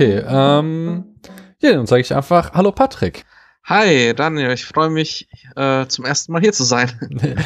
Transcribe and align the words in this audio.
Okay, 0.00 0.24
ähm, 0.26 1.04
ja, 1.60 1.74
dann 1.74 1.84
sage 1.84 2.00
ich 2.00 2.14
einfach 2.14 2.54
Hallo 2.54 2.72
Patrick. 2.72 3.26
Hi 3.64 4.14
Daniel, 4.14 4.50
ich 4.52 4.64
freue 4.64 4.88
mich 4.88 5.28
äh, 5.56 5.84
zum 5.88 6.06
ersten 6.06 6.32
Mal 6.32 6.40
hier 6.40 6.54
zu 6.54 6.64
sein. 6.64 6.90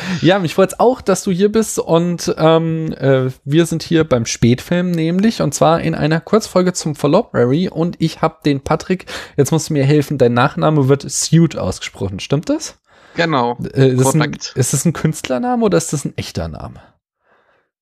ja, 0.21 0.39
mich 0.39 0.55
freut 0.55 0.71
es 0.71 0.79
auch, 0.79 1.01
dass 1.01 1.25
du 1.25 1.33
hier 1.33 1.51
bist 1.51 1.81
und 1.81 2.33
ähm, 2.39 2.93
äh, 2.93 3.33
wir 3.45 3.67
sind 3.67 3.83
hier 3.83 4.05
beim 4.05 4.25
Spätfilm 4.25 4.93
nämlich 4.93 5.43
und 5.43 5.53
zwar 5.53 5.81
in 5.81 5.97
einer 5.97 6.21
Kurzfolge 6.21 6.73
zum 6.75 6.95
Library 6.95 7.69
und 7.69 7.97
ich 7.99 8.23
habe 8.23 8.37
den 8.45 8.61
Patrick, 8.61 9.07
jetzt 9.37 9.51
musst 9.51 9.71
du 9.71 9.73
mir 9.73 9.83
helfen, 9.83 10.17
dein 10.17 10.35
Nachname 10.35 10.89
wird 10.89 11.11
Suit 11.11 11.59
ausgesprochen, 11.59 12.21
stimmt 12.21 12.51
das? 12.51 12.79
Genau, 13.17 13.59
äh, 13.75 13.89
ist, 13.89 14.05
das 14.05 14.15
ein, 14.15 14.39
ist 14.55 14.73
das 14.73 14.85
ein 14.85 14.93
Künstlername 14.93 15.65
oder 15.65 15.77
ist 15.77 15.93
das 15.93 16.05
ein 16.05 16.17
echter 16.17 16.47
Name? 16.47 16.81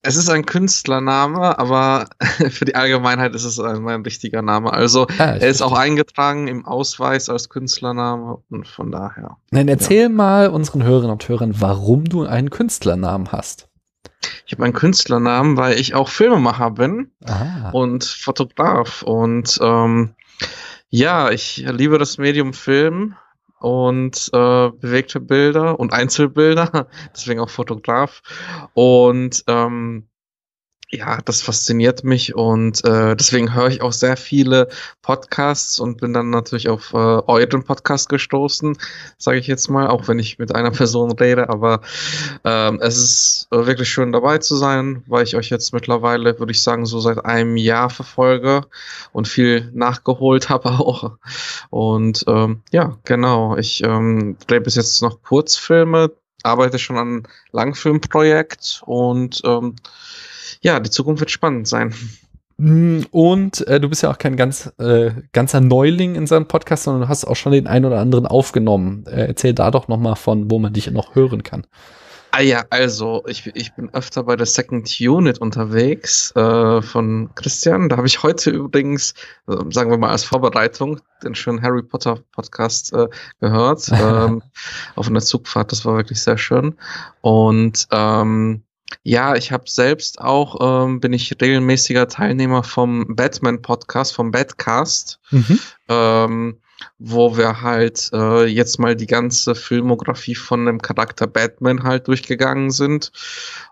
Es 0.05 0.17
ist 0.17 0.29
ein 0.29 0.45
Künstlername, 0.45 1.57
aber 1.57 2.09
für 2.49 2.65
die 2.65 2.75
Allgemeinheit 2.75 3.33
ist 3.35 3.45
es 3.45 3.57
mein 3.57 4.01
richtiger 4.01 4.41
Name. 4.41 4.73
Also 4.73 5.07
ah, 5.17 5.37
er 5.37 5.47
ist 5.47 5.61
auch 5.61 5.71
eingetragen 5.71 6.49
im 6.49 6.65
Ausweis 6.65 7.29
als 7.29 7.47
Künstlername 7.47 8.39
und 8.49 8.67
von 8.67 8.91
daher. 8.91 9.37
Nein, 9.51 9.69
erzähl 9.69 10.03
ja. 10.03 10.09
mal 10.09 10.49
unseren 10.49 10.83
Hörerinnen 10.83 11.11
und 11.11 11.27
Hörern, 11.29 11.55
warum 11.57 12.03
du 12.03 12.25
einen 12.25 12.49
Künstlernamen 12.49 13.31
hast. 13.31 13.69
Ich 14.45 14.51
habe 14.51 14.65
einen 14.65 14.73
Künstlernamen, 14.73 15.55
weil 15.55 15.79
ich 15.79 15.95
auch 15.95 16.09
Filmemacher 16.09 16.71
bin 16.71 17.11
Aha. 17.25 17.69
und 17.71 18.03
Fotograf. 18.03 19.03
Und 19.03 19.57
ähm, 19.61 20.15
ja, 20.89 21.31
ich 21.31 21.65
liebe 21.65 21.97
das 21.97 22.17
Medium 22.17 22.51
Film 22.51 23.15
und 23.63 24.29
äh, 24.33 24.69
bewegte 24.71 25.21
Bilder 25.21 25.79
und 25.79 25.93
Einzelbilder, 25.93 26.87
deswegen 27.13 27.39
auch 27.39 27.49
Fotograf. 27.49 28.21
Und 28.73 29.41
ähm, 29.47 30.09
ja, 30.93 31.19
das 31.25 31.41
fasziniert 31.41 32.03
mich 32.03 32.35
und 32.35 32.85
äh, 32.85 33.15
deswegen 33.15 33.55
höre 33.55 33.67
ich 33.67 33.81
auch 33.81 33.91
sehr 33.91 34.15
viele 34.15 34.67
Podcasts 35.01 35.79
und 35.79 35.99
bin 35.99 36.13
dann 36.13 36.29
natürlich 36.29 36.69
auf 36.69 36.93
äh, 36.93 36.97
euren 36.97 37.63
Podcast 37.63 38.09
gestoßen, 38.09 38.77
sage 39.17 39.39
ich 39.39 39.47
jetzt 39.47 39.69
mal, 39.69 39.87
auch 39.87 40.07
wenn 40.07 40.19
ich 40.19 40.37
mit 40.37 40.53
einer 40.53 40.69
Person 40.69 41.11
rede, 41.11 41.49
aber 41.49 41.81
ähm, 42.43 42.79
es 42.79 42.97
ist 42.97 43.47
äh, 43.51 43.65
wirklich 43.65 43.89
schön 43.89 44.11
dabei 44.11 44.37
zu 44.37 44.55
sein, 44.55 45.03
weil 45.07 45.23
ich 45.23 45.35
euch 45.35 45.49
jetzt 45.49 45.73
mittlerweile, 45.73 46.37
würde 46.37 46.51
ich 46.51 46.61
sagen, 46.61 46.85
so 46.85 46.99
seit 46.99 47.25
einem 47.25 47.57
Jahr 47.57 47.89
verfolge 47.89 48.61
und 49.11 49.27
viel 49.27 49.71
nachgeholt 49.73 50.49
habe 50.49 50.69
auch. 50.73 51.17
Und 51.71 52.23
ähm, 52.27 52.61
ja, 52.71 52.97
genau, 53.03 53.57
ich 53.57 53.83
ähm, 53.83 54.37
drehe 54.45 54.61
bis 54.61 54.75
jetzt 54.75 55.01
noch 55.01 55.23
Kurzfilme, 55.23 56.11
arbeite 56.43 56.77
schon 56.77 56.97
an 56.97 57.27
Langfilmprojekt 57.51 58.83
und 58.85 59.41
ähm, 59.43 59.75
ja, 60.63 60.79
die 60.79 60.89
Zukunft 60.89 61.19
wird 61.19 61.31
spannend 61.31 61.67
sein. 61.67 61.93
Mm, 62.57 63.01
und 63.11 63.67
äh, 63.67 63.79
du 63.79 63.89
bist 63.89 64.03
ja 64.03 64.11
auch 64.11 64.17
kein 64.17 64.35
ganz 64.35 64.71
äh, 64.79 65.11
ganzer 65.33 65.59
Neuling 65.61 66.15
in 66.15 66.25
seinem 66.25 66.47
Podcast, 66.47 66.83
sondern 66.83 67.03
du 67.03 67.09
hast 67.09 67.25
auch 67.25 67.35
schon 67.35 67.51
den 67.51 67.67
einen 67.67 67.85
oder 67.85 67.99
anderen 67.99 68.25
aufgenommen. 68.25 69.05
Äh, 69.07 69.27
erzähl 69.27 69.53
da 69.53 69.71
doch 69.71 69.87
noch 69.87 69.97
mal 69.97 70.15
von, 70.15 70.49
wo 70.49 70.59
man 70.59 70.73
dich 70.73 70.89
noch 70.89 71.15
hören 71.15 71.43
kann. 71.43 71.67
Ah 72.35 72.41
ja, 72.41 72.63
also 72.71 73.23
ich, 73.27 73.45
ich 73.53 73.75
bin 73.75 73.93
öfter 73.93 74.23
bei 74.23 74.35
der 74.35 74.47
Second 74.47 74.89
Unit 74.99 75.37
unterwegs 75.37 76.35
äh, 76.35 76.81
von 76.81 77.29
Christian. 77.35 77.89
Da 77.89 77.97
habe 77.97 78.07
ich 78.07 78.23
heute 78.23 78.49
übrigens, 78.49 79.13
äh, 79.47 79.55
sagen 79.69 79.91
wir 79.91 79.99
mal 79.99 80.09
als 80.09 80.23
Vorbereitung, 80.23 80.99
den 81.23 81.35
schönen 81.35 81.61
Harry 81.61 81.83
Potter 81.83 82.19
Podcast 82.31 82.91
äh, 82.93 83.07
gehört 83.39 83.87
ähm, 83.93 84.41
auf 84.95 85.07
einer 85.07 85.21
Zugfahrt. 85.21 85.71
Das 85.71 85.85
war 85.85 85.95
wirklich 85.95 86.23
sehr 86.23 86.39
schön. 86.39 86.75
Und 87.21 87.87
ähm, 87.91 88.63
ja, 89.01 89.35
ich 89.35 89.51
habe 89.51 89.63
selbst 89.67 90.21
auch, 90.21 90.85
ähm, 90.85 90.99
bin 90.99 91.13
ich 91.13 91.35
regelmäßiger 91.41 92.07
Teilnehmer 92.07 92.63
vom 92.63 93.15
Batman-Podcast, 93.15 94.13
vom 94.13 94.31
Batcast, 94.31 95.19
mhm. 95.31 95.59
ähm, 95.89 96.57
wo 96.99 97.37
wir 97.37 97.61
halt 97.61 98.09
äh, 98.13 98.45
jetzt 98.45 98.79
mal 98.79 98.95
die 98.95 99.07
ganze 99.07 99.55
Filmografie 99.55 100.35
von 100.35 100.65
dem 100.65 100.81
Charakter 100.81 101.27
Batman 101.27 101.83
halt 101.83 102.07
durchgegangen 102.07 102.71
sind 102.71 103.11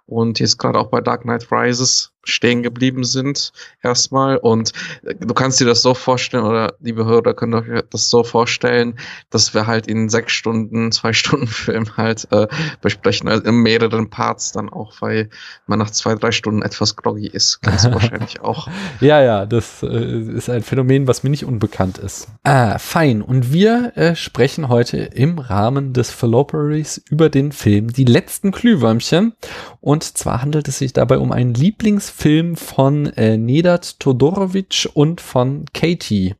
und 0.05 0.39
jetzt 0.39 0.57
gerade 0.57 0.79
auch 0.79 0.87
bei 0.87 1.01
Dark 1.01 1.21
Knight 1.21 1.51
Rises 1.51 2.13
stehen 2.23 2.63
geblieben 2.63 3.03
sind 3.03 3.51
erstmal 3.81 4.37
und 4.37 4.73
äh, 5.03 5.15
du 5.15 5.33
kannst 5.33 5.59
dir 5.59 5.65
das 5.65 5.81
so 5.81 5.93
vorstellen 5.93 6.43
oder 6.43 6.75
die 6.79 6.93
Behörde 6.93 7.33
können 7.33 7.53
euch 7.53 7.83
das 7.89 8.09
so 8.09 8.23
vorstellen, 8.23 8.97
dass 9.29 9.53
wir 9.53 9.67
halt 9.67 9.87
in 9.87 10.09
sechs 10.09 10.33
Stunden, 10.33 10.91
zwei 10.91 11.13
Stunden 11.21 11.47
Film 11.47 11.97
halt 11.97 12.27
äh, 12.31 12.47
besprechen, 12.81 13.27
also 13.27 13.43
in 13.43 13.55
mehreren 13.55 14.09
Parts 14.09 14.51
dann 14.51 14.69
auch, 14.69 14.93
weil 15.01 15.29
man 15.67 15.79
nach 15.79 15.89
zwei, 15.89 16.15
drei 16.15 16.31
Stunden 16.31 16.61
etwas 16.61 16.95
groggy 16.95 17.27
ist, 17.27 17.61
ganz 17.61 17.85
wahrscheinlich 17.91 18.41
auch. 18.41 18.67
Ja, 18.99 19.21
ja, 19.21 19.45
das 19.45 19.83
äh, 19.83 19.87
ist 19.87 20.49
ein 20.49 20.61
Phänomen, 20.61 21.07
was 21.07 21.23
mir 21.23 21.29
nicht 21.29 21.45
unbekannt 21.45 21.97
ist. 21.97 22.27
Ah, 22.43 22.77
fein. 22.77 23.21
Und 23.21 23.51
wir 23.51 23.93
äh, 23.95 24.15
sprechen 24.15 24.69
heute 24.69 24.97
im 24.97 25.39
Rahmen 25.39 25.93
des 25.93 26.11
Falloperies 26.11 27.01
über 27.09 27.29
den 27.29 27.51
Film 27.51 27.91
Die 27.91 28.05
letzten 28.05 28.51
Glühwürmchen 28.51 29.33
und 29.79 30.03
zwar 30.03 30.41
handelt 30.41 30.67
es 30.67 30.77
sich 30.77 30.93
dabei 30.93 31.17
um 31.17 31.31
einen 31.31 31.53
Lieblings 31.53 32.10
Film 32.11 32.55
von 32.55 33.07
äh, 33.07 33.37
Nedat 33.37 33.99
Todorovic 33.99 34.89
und 34.93 35.21
von 35.21 35.65
Katie. 35.73 36.35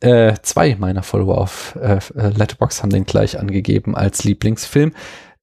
Äh, 0.00 0.34
zwei 0.42 0.76
meiner 0.76 1.02
Follower 1.02 1.38
auf 1.38 1.76
äh, 1.80 1.98
äh 2.16 2.30
Letterbox 2.30 2.82
haben 2.82 2.90
den 2.90 3.04
gleich 3.04 3.38
angegeben 3.38 3.94
als 3.94 4.24
Lieblingsfilm. 4.24 4.92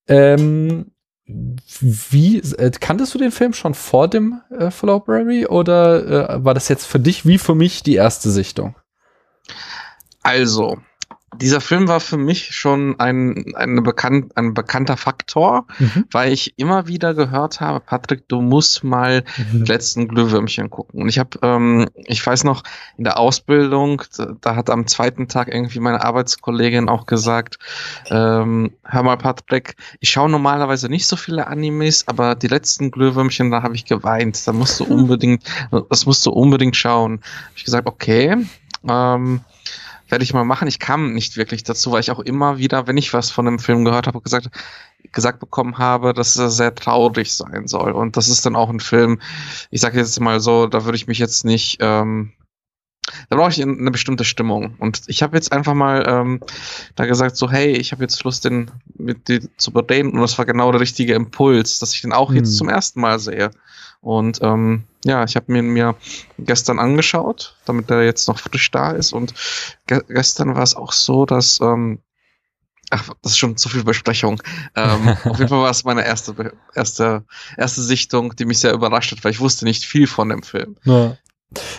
Ähm, 0.07 0.91
wie 1.79 2.39
äh, 2.39 2.71
kanntest 2.71 3.13
du 3.13 3.19
den 3.19 3.31
Film 3.31 3.53
schon 3.53 3.75
vor 3.75 4.07
dem 4.07 4.41
äh, 4.49 4.69
Library 4.81 5.45
oder 5.45 6.29
äh, 6.31 6.43
war 6.43 6.53
das 6.53 6.67
jetzt 6.69 6.85
für 6.85 6.99
dich 6.99 7.25
wie 7.25 7.37
für 7.37 7.55
mich 7.55 7.83
die 7.83 7.95
erste 7.95 8.31
Sichtung? 8.31 8.75
Also, 10.23 10.77
dieser 11.41 11.61
Film 11.61 11.88
war 11.88 12.00
für 12.00 12.17
mich 12.17 12.55
schon 12.55 13.00
ein, 13.00 13.53
ein, 13.55 13.81
bekannt, 13.83 14.35
ein 14.35 14.53
bekannter 14.53 14.97
Faktor, 14.97 15.66
mhm. 15.79 16.05
weil 16.11 16.31
ich 16.31 16.53
immer 16.57 16.88
wieder 16.88 17.13
gehört 17.13 17.61
habe, 17.61 17.79
Patrick, 17.79 18.27
du 18.27 18.41
musst 18.41 18.83
mal 18.83 19.23
mhm. 19.38 19.66
die 19.66 19.72
letzten 19.72 20.07
Glühwürmchen 20.07 20.69
gucken. 20.69 21.01
Und 21.01 21.09
ich 21.09 21.17
habe, 21.17 21.39
ähm, 21.41 21.89
ich 21.95 22.25
weiß 22.25 22.44
noch, 22.44 22.63
in 22.97 23.05
der 23.05 23.17
Ausbildung, 23.17 24.01
da, 24.16 24.35
da, 24.41 24.55
hat 24.55 24.69
am 24.69 24.88
zweiten 24.88 25.27
Tag 25.27 25.47
irgendwie 25.47 25.79
meine 25.79 26.03
Arbeitskollegin 26.03 26.89
auch 26.89 27.05
gesagt, 27.05 27.57
ähm, 28.09 28.71
hör 28.83 29.03
mal, 29.03 29.17
Patrick, 29.17 29.75
ich 30.00 30.09
schaue 30.09 30.29
normalerweise 30.29 30.89
nicht 30.89 31.07
so 31.07 31.16
viele 31.16 31.47
Animes, 31.47 32.07
aber 32.07 32.35
die 32.35 32.47
letzten 32.47 32.91
Glühwürmchen, 32.91 33.51
da 33.51 33.63
habe 33.63 33.75
ich 33.75 33.85
geweint. 33.85 34.45
Da 34.47 34.53
musst 34.53 34.79
du 34.79 34.83
unbedingt, 34.89 35.44
das 35.89 36.06
musst 36.06 36.25
du 36.25 36.31
unbedingt 36.31 36.75
schauen. 36.75 37.21
Hab 37.21 37.57
ich 37.57 37.66
gesagt, 37.66 37.88
okay. 37.88 38.35
Ähm, 38.88 39.41
werde 40.09 40.23
ich 40.23 40.33
mal 40.33 40.43
machen. 40.43 40.67
Ich 40.67 40.79
kam 40.79 41.13
nicht 41.13 41.37
wirklich 41.37 41.63
dazu, 41.63 41.91
weil 41.91 42.01
ich 42.01 42.11
auch 42.11 42.19
immer 42.19 42.57
wieder, 42.57 42.87
wenn 42.87 42.97
ich 42.97 43.13
was 43.13 43.31
von 43.31 43.45
dem 43.45 43.59
Film 43.59 43.85
gehört 43.85 44.07
habe, 44.07 44.21
gesagt, 44.21 44.49
gesagt 45.11 45.39
bekommen 45.39 45.77
habe, 45.77 46.13
dass 46.13 46.37
er 46.37 46.49
sehr 46.49 46.73
traurig 46.75 47.33
sein 47.33 47.67
soll. 47.67 47.91
Und 47.91 48.17
das 48.17 48.27
ist 48.27 48.45
dann 48.45 48.55
auch 48.55 48.69
ein 48.69 48.79
Film, 48.79 49.19
ich 49.69 49.81
sage 49.81 49.97
jetzt 49.97 50.19
mal 50.19 50.39
so, 50.39 50.67
da 50.67 50.85
würde 50.85 50.95
ich 50.95 51.07
mich 51.07 51.19
jetzt 51.19 51.45
nicht, 51.45 51.77
ähm, 51.79 52.33
da 53.29 53.37
brauche 53.37 53.49
ich 53.49 53.61
eine 53.61 53.91
bestimmte 53.91 54.23
Stimmung. 54.23 54.75
Und 54.79 55.01
ich 55.07 55.23
habe 55.23 55.35
jetzt 55.35 55.51
einfach 55.51 55.73
mal 55.73 56.05
ähm, 56.07 56.41
da 56.95 57.05
gesagt, 57.05 57.37
so, 57.37 57.49
hey, 57.49 57.71
ich 57.71 57.91
habe 57.91 58.03
jetzt 58.03 58.23
Lust, 58.23 58.45
den 58.45 58.71
mit 58.95 59.27
dir 59.27 59.41
zu 59.57 59.71
bereden. 59.71 60.11
Und 60.11 60.21
das 60.21 60.37
war 60.37 60.45
genau 60.45 60.71
der 60.71 60.81
richtige 60.81 61.13
Impuls, 61.13 61.79
dass 61.79 61.93
ich 61.93 62.01
den 62.01 62.13
auch 62.13 62.29
hm. 62.29 62.37
jetzt 62.37 62.57
zum 62.57 62.69
ersten 62.69 63.01
Mal 63.01 63.19
sehe. 63.19 63.51
Und 64.01 64.39
ähm, 64.41 64.85
ja, 65.05 65.23
ich 65.23 65.35
habe 65.35 65.51
mir, 65.51 65.63
mir 65.63 65.95
gestern 66.38 66.79
angeschaut, 66.79 67.57
damit 67.65 67.89
er 67.89 68.03
jetzt 68.03 68.27
noch 68.27 68.39
frisch 68.39 68.69
da 68.71 68.91
ist. 68.91 69.13
Und 69.13 69.33
ge 69.88 70.01
gestern 70.07 70.56
war 70.56 70.63
es 70.63 70.75
auch 70.75 70.91
so, 70.91 71.25
dass 71.25 71.59
ähm, 71.62 72.00
Ach, 72.91 73.07
das 73.21 73.33
ist 73.33 73.38
schon 73.38 73.56
zu 73.56 73.69
viel 73.69 73.83
Besprechung. 73.83 74.41
Ähm, 74.75 75.09
auf 75.25 75.38
jeden 75.38 75.50
Fall 75.50 75.62
war 75.62 75.69
es 75.69 75.83
meine 75.83 76.06
erste, 76.06 76.53
erste, 76.74 77.24
erste 77.56 77.83
Sichtung, 77.83 78.35
die 78.35 78.45
mich 78.45 78.59
sehr 78.59 78.74
überrascht 78.74 79.12
hat, 79.12 79.24
weil 79.24 79.31
ich 79.31 79.39
wusste 79.39 79.65
nicht 79.65 79.85
viel 79.85 80.07
von 80.07 80.29
dem 80.29 80.41
Film. 80.41 80.75
Ja. 80.85 81.15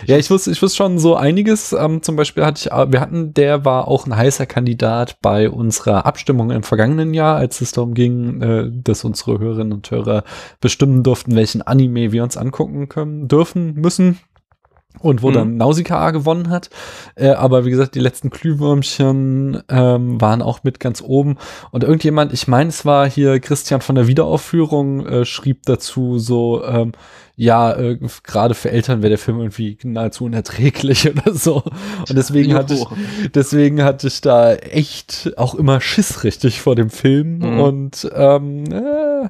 Ja, 0.05 0.17
ich 0.17 0.29
wusste, 0.29 0.51
ich 0.51 0.61
wusste 0.61 0.77
schon 0.77 0.99
so 0.99 1.15
einiges. 1.15 1.71
Ähm, 1.71 2.01
zum 2.01 2.17
Beispiel 2.17 2.43
hatte 2.45 2.59
ich, 2.59 2.71
äh, 2.71 2.91
wir 2.91 2.99
hatten, 2.99 3.33
der 3.33 3.63
war 3.63 3.87
auch 3.87 4.05
ein 4.05 4.15
heißer 4.15 4.45
Kandidat 4.45 5.17
bei 5.21 5.49
unserer 5.49 6.05
Abstimmung 6.05 6.51
im 6.51 6.63
vergangenen 6.63 7.13
Jahr, 7.13 7.37
als 7.37 7.61
es 7.61 7.71
darum 7.71 7.93
ging, 7.93 8.41
äh, 8.41 8.69
dass 8.69 9.05
unsere 9.05 9.39
Hörerinnen 9.39 9.73
und 9.73 9.89
Hörer 9.89 10.23
bestimmen 10.59 11.03
durften, 11.03 11.35
welchen 11.35 11.61
Anime 11.61 12.11
wir 12.11 12.23
uns 12.23 12.35
angucken 12.35 12.89
können, 12.89 13.29
dürfen, 13.29 13.75
müssen 13.75 14.19
und 14.99 15.21
wo 15.21 15.29
mhm. 15.29 15.33
dann 15.33 15.57
Nausicaa 15.57 16.11
gewonnen 16.11 16.49
hat. 16.49 16.69
Äh, 17.15 17.29
aber 17.29 17.65
wie 17.65 17.71
gesagt, 17.71 17.95
die 17.95 17.99
letzten 17.99 18.29
Glühwürmchen 18.29 19.63
ähm, 19.69 20.21
waren 20.21 20.41
auch 20.41 20.63
mit 20.63 20.79
ganz 20.79 21.01
oben. 21.01 21.37
Und 21.71 21.83
irgendjemand, 21.83 22.33
ich 22.33 22.47
meine, 22.47 22.69
es 22.69 22.85
war 22.85 23.09
hier 23.09 23.39
Christian 23.39 23.81
von 23.81 23.95
der 23.95 24.07
Wiederaufführung, 24.07 25.05
äh, 25.05 25.25
schrieb 25.25 25.63
dazu 25.65 26.19
so, 26.19 26.63
ähm, 26.63 26.91
ja, 27.35 27.73
äh, 27.73 27.97
gerade 28.23 28.53
für 28.53 28.69
Eltern 28.69 29.01
wäre 29.01 29.09
der 29.09 29.17
Film 29.17 29.39
irgendwie 29.39 29.77
nahezu 29.83 30.25
unerträglich 30.25 31.09
oder 31.25 31.33
so. 31.33 31.63
Und 32.07 32.15
deswegen 32.15 32.53
hatte 32.53 32.75
ich, 32.75 32.85
deswegen 33.33 33.83
hatte 33.83 34.07
ich 34.07 34.21
da 34.21 34.53
echt 34.53 35.33
auch 35.37 35.55
immer 35.55 35.81
Schiss 35.81 36.23
richtig 36.23 36.61
vor 36.61 36.75
dem 36.75 36.91
Film 36.91 37.39
mhm. 37.39 37.59
und 37.59 38.11
ähm, 38.13 38.65
äh, 38.71 39.25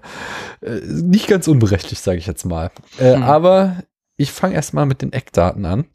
äh 0.65 0.81
nicht 0.85 1.27
ganz 1.27 1.47
unberechtigt, 1.47 2.01
sage 2.03 2.17
ich 2.17 2.27
jetzt 2.27 2.45
mal. 2.45 2.71
Äh, 2.99 3.15
mhm. 3.15 3.23
Aber 3.23 3.77
ich 4.21 4.31
fange 4.31 4.55
erstmal 4.55 4.85
mit 4.85 5.01
den 5.01 5.13
Eckdaten 5.13 5.65
an. 5.65 5.85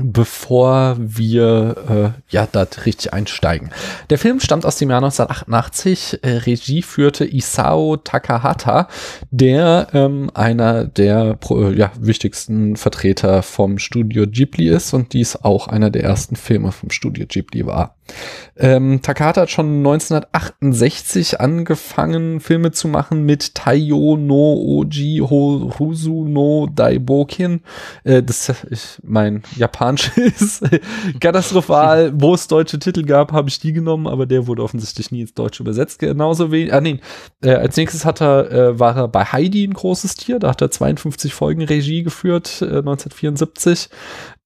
bevor 0.00 0.96
wir 0.98 2.14
äh, 2.18 2.20
ja 2.28 2.48
da 2.50 2.66
richtig 2.84 3.12
einsteigen. 3.12 3.70
Der 4.10 4.18
Film 4.18 4.40
stammt 4.40 4.66
aus 4.66 4.76
dem 4.76 4.90
Jahr 4.90 4.98
1988. 4.98 6.18
Äh, 6.22 6.30
Regie 6.38 6.82
führte 6.82 7.24
Isao 7.24 7.96
Takahata, 7.96 8.88
der 9.30 9.86
ähm, 9.92 10.30
einer 10.34 10.84
der 10.84 11.38
äh, 11.48 11.72
ja, 11.76 11.92
wichtigsten 11.96 12.74
Vertreter 12.76 13.42
vom 13.44 13.78
Studio 13.78 14.26
Ghibli 14.26 14.68
ist 14.68 14.94
und 14.94 15.12
dies 15.12 15.36
auch 15.36 15.68
einer 15.68 15.90
der 15.90 16.02
ersten 16.02 16.34
Filme 16.34 16.72
vom 16.72 16.90
Studio 16.90 17.26
Ghibli 17.28 17.64
war. 17.64 17.96
Ähm, 18.56 19.02
Takahata 19.02 19.42
hat 19.42 19.50
schon 19.50 19.78
1968 19.78 21.40
angefangen, 21.40 22.40
Filme 22.40 22.70
zu 22.70 22.86
machen 22.86 23.24
mit 23.24 23.54
Taiyo 23.54 24.16
no 24.16 24.54
Oji 24.54 25.18
Horusu 25.18 26.26
no 26.28 26.68
Daibokin. 26.72 27.62
Äh, 28.04 28.22
das 28.22 28.48
ist 28.70 29.00
mein 29.02 29.42
Japanisch 29.56 30.12
ist 30.16 30.62
katastrophal. 31.20 32.12
Wo 32.14 32.34
es 32.34 32.46
deutsche 32.46 32.78
Titel 32.78 33.04
gab, 33.04 33.32
habe 33.32 33.48
ich 33.48 33.58
die 33.58 33.72
genommen, 33.72 34.06
aber 34.06 34.26
der 34.26 34.46
wurde 34.46 34.62
offensichtlich 34.62 35.10
nie 35.10 35.22
ins 35.22 35.34
Deutsche 35.34 35.62
übersetzt. 35.62 35.98
Genauso 35.98 36.52
wie, 36.52 36.70
ah 36.70 36.80
nee, 36.80 37.00
äh, 37.42 37.54
als 37.54 37.76
nächstes 37.76 38.04
hat 38.04 38.20
er, 38.20 38.52
äh, 38.52 38.78
war 38.78 38.96
er 38.96 39.08
bei 39.08 39.24
Heidi 39.24 39.66
ein 39.66 39.74
großes 39.74 40.14
Tier. 40.14 40.38
Da 40.38 40.50
hat 40.50 40.62
er 40.62 40.70
52 40.70 41.34
Folgen 41.34 41.62
Regie 41.62 42.04
geführt, 42.04 42.62
äh, 42.62 42.66
1974. 42.66 43.88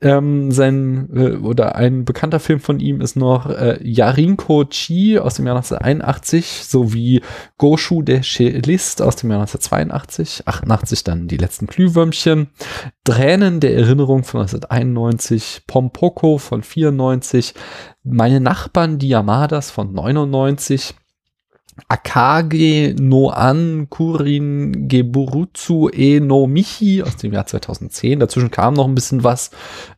Ähm, 0.00 0.52
sein 0.52 1.08
äh, 1.12 1.37
oder 1.38 1.75
ein 1.75 2.05
bekannter 2.05 2.38
Film 2.38 2.60
von 2.60 2.78
ihm 2.78 3.00
ist 3.00 3.16
noch 3.16 3.47
äh, 3.48 3.78
Yarinko 3.82 4.64
Chi 4.66 5.18
aus 5.18 5.34
dem 5.34 5.46
Jahr 5.46 5.56
1981 5.56 6.64
sowie 6.64 7.22
Goshu 7.56 8.02
der 8.02 8.22
Cellist 8.22 9.02
aus 9.02 9.16
dem 9.16 9.30
Jahr 9.30 9.40
1982, 9.40 10.46
88 10.46 11.04
dann 11.04 11.28
die 11.28 11.36
letzten 11.36 11.66
Glühwürmchen, 11.66 12.48
Tränen 13.04 13.60
der 13.60 13.76
Erinnerung 13.76 14.24
von 14.24 14.40
1991, 14.40 15.62
Pompoko 15.66 16.38
von 16.38 16.62
94, 16.62 17.54
Meine 18.04 18.40
Nachbarn 18.40 18.98
die 18.98 19.08
Yamadas 19.08 19.70
von 19.70 19.92
99 19.92 20.94
Akage 21.88 22.94
no 22.98 23.28
An 23.28 23.86
Kurin 23.88 24.88
Geburutsu 24.88 25.88
e 25.90 26.20
no 26.20 26.46
Michi 26.46 27.02
aus 27.02 27.16
dem 27.16 27.32
Jahr 27.32 27.46
2010. 27.46 28.20
Dazwischen 28.20 28.50
kam 28.50 28.75
noch 28.75 28.86
ein 28.86 28.94
bisschen 28.94 29.25
was. 29.25 29.50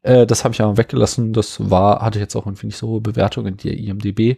Äh, 0.02 0.26
das 0.26 0.44
habe 0.44 0.54
ich 0.54 0.60
aber 0.60 0.76
weggelassen. 0.76 1.32
Das 1.32 1.70
war, 1.70 2.02
hatte 2.02 2.18
jetzt 2.18 2.36
auch 2.36 2.46
irgendwie 2.46 2.66
nicht 2.66 2.76
so 2.76 2.88
hohe 2.88 3.00
Bewertungen 3.00 3.54
in 3.54 3.56
der 3.56 3.78
IMDB. 3.78 4.36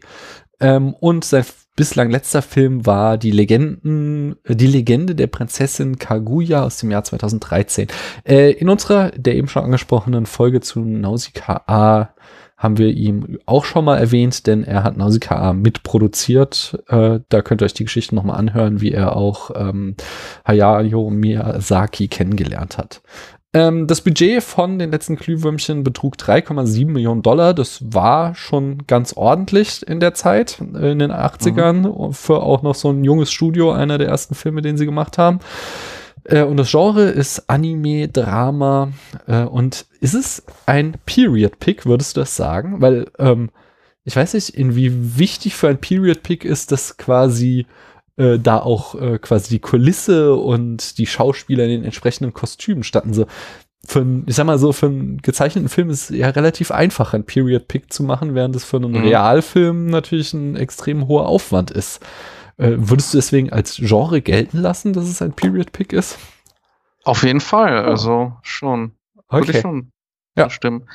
Ähm, 0.61 0.95
und 0.95 1.25
sein 1.25 1.45
bislang 1.75 2.11
letzter 2.11 2.43
Film 2.43 2.85
war 2.87 3.17
die 3.17 3.31
Legenden, 3.31 4.37
äh, 4.45 4.55
die 4.55 4.67
Legende 4.67 5.15
der 5.15 5.27
Prinzessin 5.27 5.99
Kaguya 5.99 6.65
aus 6.65 6.79
dem 6.79 6.91
Jahr 6.91 7.05
2013. 7.05 7.89
Äh, 8.25 8.53
in 8.53 8.69
unserer, 8.69 9.11
der 9.11 9.37
eben 9.37 9.49
schon 9.49 9.65
angesprochenen 9.65 10.27
Folge 10.27 10.61
zu 10.61 10.81
Nausicaa 10.81 12.15
haben 12.63 12.79
wir 12.79 12.91
ihm 12.91 13.39
auch 13.45 13.65
schon 13.65 13.85
mal 13.85 13.99
erwähnt, 13.99 14.47
denn 14.47 14.63
er 14.63 14.85
hat 14.85 14.97
Nausicaa 14.97 15.53
mitproduziert. 15.53 16.79
Äh, 16.87 17.19
da 17.29 17.43
könnt 17.43 17.61
ihr 17.61 17.65
euch 17.65 17.75
die 17.75 17.85
Geschichte 17.85 18.15
nochmal 18.15 18.39
anhören, 18.39 18.81
wie 18.81 18.93
er 18.93 19.17
auch 19.17 19.51
ähm, 19.57 19.97
Hayao 20.47 21.11
Miyazaki 21.11 22.07
kennengelernt 22.07 22.79
hat. 22.79 23.03
Ähm, 23.53 23.89
das 23.89 24.01
Budget 24.01 24.45
von 24.45 24.79
den 24.79 24.93
letzten 24.93 25.17
Glühwürmchen 25.17 25.83
betrug 25.83 26.15
3,7 26.15 26.87
Millionen 26.87 27.23
Dollar. 27.23 27.53
Das 27.53 27.83
war 27.93 28.37
schon 28.37 28.87
ganz 28.87 29.13
ordentlich 29.15 29.85
in 29.87 29.99
der 29.99 30.15
Zeit, 30.15 30.61
in 30.61 31.01
den 31.01 31.11
80ern, 31.11 32.07
mhm. 32.07 32.13
für 32.13 32.45
auch 32.45 32.63
noch 32.63 32.77
so 32.77 32.91
ein 32.91 33.03
junges 33.03 33.33
Studio, 33.33 33.73
einer 33.73 33.99
der 33.99 34.07
ersten 34.07 34.37
Filme, 34.37 34.63
den 34.63 34.77
sie 34.77 34.87
gemacht 34.87 35.19
haben. 35.19 35.41
Äh, 36.25 36.43
und 36.43 36.57
das 36.57 36.71
Genre 36.71 37.05
ist 37.05 37.49
Anime, 37.49 38.09
Drama. 38.09 38.93
Äh, 39.27 39.45
und 39.45 39.87
ist 40.01 40.15
es 40.15 40.43
ein 40.67 40.97
Period-Pick, 41.07 41.87
würdest 41.87 42.17
du 42.17 42.21
das 42.21 42.37
sagen? 42.37 42.81
Weil 42.81 43.11
ähm, 43.19 43.51
ich 44.05 44.17
weiß 44.17 44.35
nicht, 44.35 44.51
in 44.51 44.75
wie 44.75 45.19
wichtig 45.19 45.55
für 45.55 45.69
ein 45.69 45.81
Period-Pick 45.81 46.45
ist, 46.45 46.73
dass 46.73 46.97
quasi 46.97 47.67
äh, 48.17 48.39
da 48.39 48.59
auch 48.59 48.95
äh, 48.95 49.19
quasi 49.19 49.49
die 49.49 49.61
Kulisse 49.61 50.35
und 50.35 50.99
die 50.99 51.07
Schauspieler 51.07 51.65
in 51.65 51.71
den 51.71 51.85
entsprechenden 51.85 52.33
Kostümen 52.33 52.85
standen. 52.85 53.15
So 53.15 53.27
für 53.85 54.01
einen, 54.01 54.25
ich 54.27 54.37
sag 54.37 54.47
mal 54.47 54.59
so, 54.59 54.73
für 54.73 54.87
einen 54.87 55.19
gezeichneten 55.23 55.69
Film 55.69 55.91
ist 55.91 56.11
es 56.11 56.17
ja 56.17 56.29
relativ 56.31 56.71
einfach, 56.71 57.15
ein 57.15 57.25
Period-Pick 57.25 57.93
zu 57.93 58.03
machen, 58.03 58.35
während 58.35 58.55
es 58.55 58.65
für 58.65 58.77
einen 58.77 58.93
mhm. 58.93 59.05
Realfilm 59.05 59.87
natürlich 59.87 60.33
ein 60.35 60.57
extrem 60.57 61.09
hoher 61.09 61.27
Aufwand 61.27 61.71
ist. 61.71 62.01
Äh, 62.57 62.73
würdest 62.77 63.13
du 63.13 63.19
deswegen 63.19 63.53
als 63.53 63.77
Genre 63.77 64.21
gelten 64.21 64.59
lassen, 64.59 64.93
dass 64.93 65.05
es 65.09 65.23
ein 65.23 65.33
Period 65.33 65.73
Pick 65.73 65.93
ist? 65.93 66.19
Auf 67.05 67.23
jeden 67.23 67.41
Fall, 67.41 67.85
oh. 67.85 67.91
also 67.91 68.37
schon. 68.43 68.93
Okay. 69.29 69.41
Würde 69.41 69.53
ich 69.53 69.61
schon 69.61 69.93
ja. 70.37 70.51
stimmen. 70.51 70.89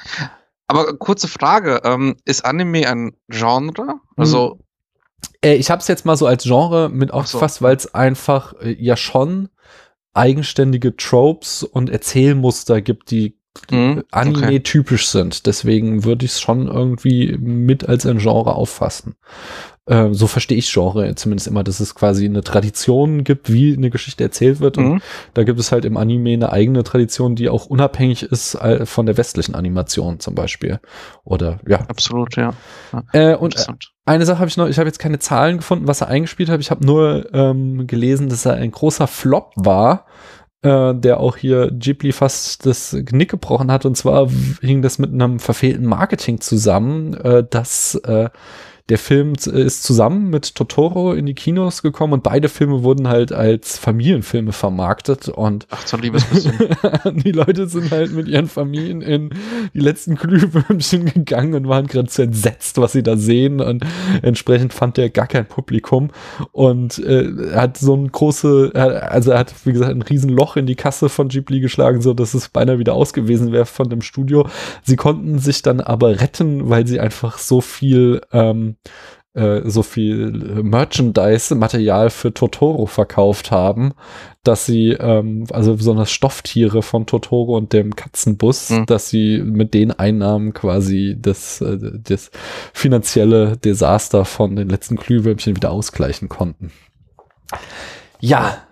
Aber 0.68 0.98
kurze 0.98 1.27
Frage, 1.27 1.81
ähm, 1.83 2.18
ist 2.25 2.45
Anime 2.45 2.88
ein 2.88 3.13
Genre? 3.30 4.00
Also 4.15 4.59
äh, 5.44 5.56
ich 5.56 5.69
habe 5.69 5.81
es 5.81 5.88
jetzt 5.88 6.06
mal 6.06 6.18
so 6.18 6.27
als 6.27 6.44
Genre 6.44 6.89
mit 6.89 7.12
aufgefasst, 7.12 7.60
so. 7.60 7.65
weil 7.65 7.75
es 7.75 7.94
einfach 7.94 8.53
äh, 8.62 8.75
ja 8.80 8.98
schon 8.98 9.50
eigenständige 10.13 10.95
Tropes 10.95 11.63
und 11.63 11.89
Erzählmuster 11.89 12.81
gibt, 12.81 13.12
die 13.12 13.38
mhm, 13.69 14.03
Anime 14.12 14.63
typisch 14.63 15.07
sind. 15.07 15.45
Deswegen 15.45 16.03
würde 16.03 16.25
ich 16.25 16.31
es 16.31 16.42
schon 16.42 16.68
irgendwie 16.68 17.38
mit 17.38 17.88
als 17.88 18.06
ein 18.06 18.18
Genre 18.18 18.56
auffassen. 18.56 19.15
Äh, 19.88 20.10
so 20.12 20.28
verstehe 20.28 20.57
ich 20.57 20.72
Genre 20.72 21.16
zumindest 21.16 21.48
immer, 21.48 21.63
dass 21.63 21.80
es 21.80 21.95
quasi 21.95 22.25
eine 22.25 22.44
Tradition 22.44 23.24
gibt, 23.24 23.51
wie 23.51 23.75
eine 23.75 23.89
Geschichte 23.89 24.24
erzählt 24.24 24.60
wird. 24.60 24.78
Mhm. 24.78 24.92
Und 24.94 25.01
da 25.34 25.44
gibt 25.44 25.60
es 25.60 25.72
halt 25.72 25.86
im 25.86 25.98
Anime 25.98 26.34
eine 26.34 26.51
eigene 26.51 26.84
Tradition, 26.84 27.36
die 27.36 27.50
auch 27.50 27.66
unabhängig 27.68 28.24
ist 28.24 28.56
äh, 28.56 28.86
von 28.86 29.06
der 29.06 29.18
westlichen 29.18 29.56
Animation 29.56 30.19
zum 30.19 30.36
Beispiel. 30.36 30.80
Oder 31.24 31.60
ja. 31.66 31.80
Absolut, 31.88 32.36
ja. 32.36 32.54
ja 32.94 33.04
äh, 33.13 33.36
und 33.36 33.66
eine 34.06 34.25
Sache 34.25 34.39
habe 34.39 34.50
ich 34.50 34.57
noch, 34.57 34.68
ich 34.68 34.78
habe 34.78 34.88
jetzt 34.88 35.00
keine 35.00 35.19
Zahlen 35.19 35.57
gefunden, 35.57 35.88
was 35.88 36.01
er 36.01 36.07
eingespielt 36.07 36.50
hat. 36.50 36.60
Ich 36.60 36.72
habe 36.72 36.86
nur 36.86 37.34
ähm, 37.34 37.88
gelesen, 37.88 38.30
dass 38.30 38.45
er 38.45 38.54
ein 38.54 38.72
großer 38.72 39.07
Flop 39.07 39.51
war 39.56 40.06
äh, 40.63 40.95
der 40.95 41.19
auch 41.19 41.38
hier 41.38 41.72
Ghibli 41.72 42.12
fast 42.12 42.66
das 42.66 42.95
Genick 43.00 43.30
gebrochen 43.30 43.72
hat. 43.72 43.86
Und 43.86 43.95
zwar 43.95 44.27
hing 44.62 44.82
das 44.82 44.98
mit 44.98 45.13
einem 45.13 45.39
verfehlten 45.39 45.86
Marketing 45.86 46.41
zusammen, 46.41 47.13
äh, 47.13 47.44
dass 47.48 47.96
äh, 47.96 48.29
der 48.89 48.98
Film 48.98 49.34
ist 49.34 49.84
zusammen 49.84 50.29
mit 50.29 50.56
Totoro 50.56 51.13
in 51.13 51.25
die 51.25 51.34
Kinos 51.34 51.82
gekommen 51.82 52.13
und 52.13 52.24
beide 52.24 52.48
Filme 52.48 52.84
wurden 52.84 53.10
halt 53.10 53.34
als 53.34 53.77
Familienfilme 53.77 54.53
vermarktet 54.53 55.27
und 55.27 55.67
Ach, 55.70 55.86
so 55.86 55.98
liebes 55.98 56.24
bisschen. 56.24 56.53
die 57.24 57.34
Leute 57.34 57.67
sind 57.67 57.91
halt 57.91 58.13
mit 58.13 58.29
ihren 58.29 58.48
Familien 58.48 59.01
in 59.01 59.32
die 59.74 59.79
letzten 59.79 60.15
Glühwürmchen 60.15 61.06
gegangen 61.06 61.53
und 61.53 61.67
waren 61.67 61.88
gerade 61.88 62.10
so 62.10 62.22
entsetzt, 62.22 62.77
was 62.77 62.94
sie 62.94 63.03
da 63.03 63.17
sehen 63.17 63.60
und 63.60 63.86
entsprechend 64.22 64.74
fand 64.74 64.96
der 64.96 65.10
gar 65.10 65.27
kein 65.27 65.46
Publikum 65.46 66.12
und 66.53 66.98
äh, 67.00 67.27
er 67.51 67.63
hat 67.63 67.77
so 67.77 67.94
ein 67.94 68.10
große, 68.10 68.72
also 68.74 69.32
er 69.32 69.39
hat 69.39 69.53
wie 69.65 69.74
gesagt 69.74 69.91
ein 69.91 70.01
riesen 70.01 70.29
Loch 70.29 70.56
in 70.56 70.65
die 70.65 70.75
Kasse 70.75 71.10
von 71.10 71.27
Ghibli 71.27 71.60
geschlagen, 71.60 72.01
so 72.01 72.13
dass 72.13 72.34
es 72.34 72.48
beinahe 72.48 72.79
wieder 72.79 72.94
ausgewiesen 72.94 73.51
wäre 73.51 73.65
von 73.65 73.89
dem 73.89 74.01
Studio. 74.01 74.48
Sie 74.84 74.96
konnten 74.96 75.39
sich 75.39 75.62
dann 75.62 75.82
aber 75.82 76.22
retten, 76.22 76.70
weil 76.70 76.88
sie 76.88 77.01
einfach 77.01 77.38
so 77.38 77.60
viel 77.60 78.22
ähm, 78.32 78.76
äh, 79.38 79.70
so 79.70 79.84
viel 79.84 80.32
Merchandise-Material 80.63 82.10
für 82.10 82.34
Totoro 82.34 82.88
verkauft 82.88 83.51
haben, 83.51 83.94
dass 84.44 84.65
sie, 84.65 84.94
ähm, 84.94 85.46
also 85.51 85.75
besonders 85.75 86.12
Stofftiere 86.12 86.82
von 86.82 87.06
Totoro 87.06 87.56
und 87.56 87.72
dem 87.72 87.96
Katzenbus, 87.96 88.72
mhm. 88.72 88.86
dass 88.88 89.10
sie 89.10 89.39
mit 89.39 89.74
den 89.74 89.91
Einnahmen 89.91 90.53
quasi 90.53 91.15
das, 91.20 91.62
äh, 91.62 91.77
das 91.77 92.32
finanzielle 92.74 93.58
Desaster 93.58 94.25
von 94.25 94.56
den 94.56 94.70
letzten 94.70 94.96
Glühwürmchen 94.96 95.56
wieder 95.56 95.72
ausgleichen 95.72 96.29
konnten. 96.29 96.72
Ja. 98.20 98.63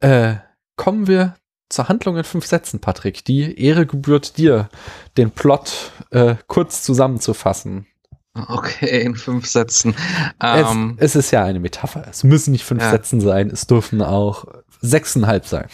Äh, 0.00 0.34
kommen 0.76 1.06
wir 1.06 1.36
zur 1.68 1.88
Handlung 1.88 2.16
in 2.16 2.24
fünf 2.24 2.44
Sätzen, 2.46 2.80
Patrick. 2.80 3.24
Die 3.24 3.56
Ehre 3.58 3.86
gebührt 3.86 4.36
dir, 4.36 4.68
den 5.16 5.30
Plot 5.30 5.92
äh, 6.10 6.34
kurz 6.48 6.82
zusammenzufassen. 6.82 7.86
Okay, 8.34 9.02
in 9.02 9.14
fünf 9.14 9.46
Sätzen. 9.46 9.94
Ähm, 10.40 10.94
es, 10.96 11.10
es, 11.10 11.26
ist 11.26 11.30
ja 11.32 11.44
eine 11.44 11.60
Metapher. 11.60 12.06
Es 12.08 12.24
müssen 12.24 12.52
nicht 12.52 12.64
fünf 12.64 12.82
ja. 12.82 12.90
Sätzen 12.90 13.20
sein, 13.20 13.50
es 13.50 13.66
dürfen 13.66 14.00
auch 14.00 14.46
sechseinhalb 14.80 15.46
sein. 15.46 15.66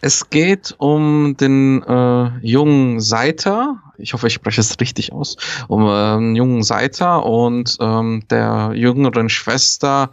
Es 0.00 0.30
geht 0.30 0.74
um 0.78 1.36
den 1.36 1.82
äh, 1.82 2.38
jungen 2.40 3.00
Seiter. 3.00 3.82
Ich 3.98 4.14
hoffe, 4.14 4.28
ich 4.28 4.34
spreche 4.34 4.60
es 4.60 4.80
richtig 4.80 5.12
aus. 5.12 5.36
Um 5.68 5.84
äh, 5.84 5.90
einen 5.90 6.36
jungen 6.36 6.62
Seiter 6.62 7.26
und 7.26 7.76
ähm, 7.80 8.22
der 8.30 8.72
jüngeren 8.74 9.28
Schwester 9.28 10.10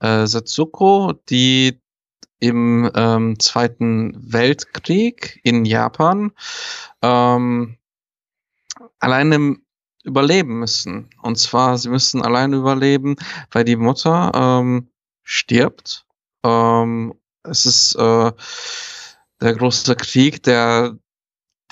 äh, 0.00 0.26
Setsuko, 0.26 1.14
die 1.28 1.80
im 2.38 2.90
ähm, 2.94 3.38
Zweiten 3.38 4.16
Weltkrieg 4.16 5.40
in 5.42 5.64
Japan 5.64 6.32
ähm, 7.02 7.76
alleine 9.00 9.56
überleben 10.06 10.60
müssen. 10.60 11.10
Und 11.22 11.36
zwar, 11.36 11.76
sie 11.76 11.88
müssen 11.88 12.22
allein 12.22 12.52
überleben, 12.52 13.16
weil 13.50 13.64
die 13.64 13.76
Mutter 13.76 14.30
ähm, 14.34 14.88
stirbt. 15.22 16.06
Ähm, 16.44 17.14
es 17.42 17.66
ist 17.66 17.94
äh, 17.96 18.32
der 19.40 19.54
große 19.54 19.96
Krieg, 19.96 20.42
der 20.44 20.96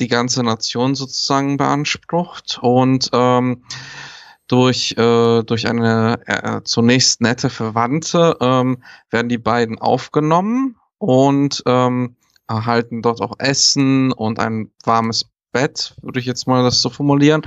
die 0.00 0.08
ganze 0.08 0.42
Nation 0.42 0.94
sozusagen 0.94 1.56
beansprucht 1.56 2.58
und 2.60 3.10
ähm, 3.12 3.64
durch, 4.48 4.92
äh, 4.98 5.42
durch 5.42 5.68
eine 5.68 6.20
äh, 6.26 6.62
zunächst 6.64 7.20
nette 7.20 7.48
Verwandte 7.48 8.36
ähm, 8.40 8.82
werden 9.10 9.28
die 9.28 9.38
beiden 9.38 9.78
aufgenommen 9.78 10.76
und 10.98 11.62
ähm, 11.66 12.16
erhalten 12.48 13.02
dort 13.02 13.20
auch 13.20 13.36
Essen 13.38 14.12
und 14.12 14.38
ein 14.38 14.70
warmes 14.84 15.30
Bett, 15.54 15.94
würde 16.02 16.18
ich 16.18 16.26
jetzt 16.26 16.46
mal 16.48 16.64
das 16.64 16.82
so 16.82 16.90
formulieren. 16.90 17.42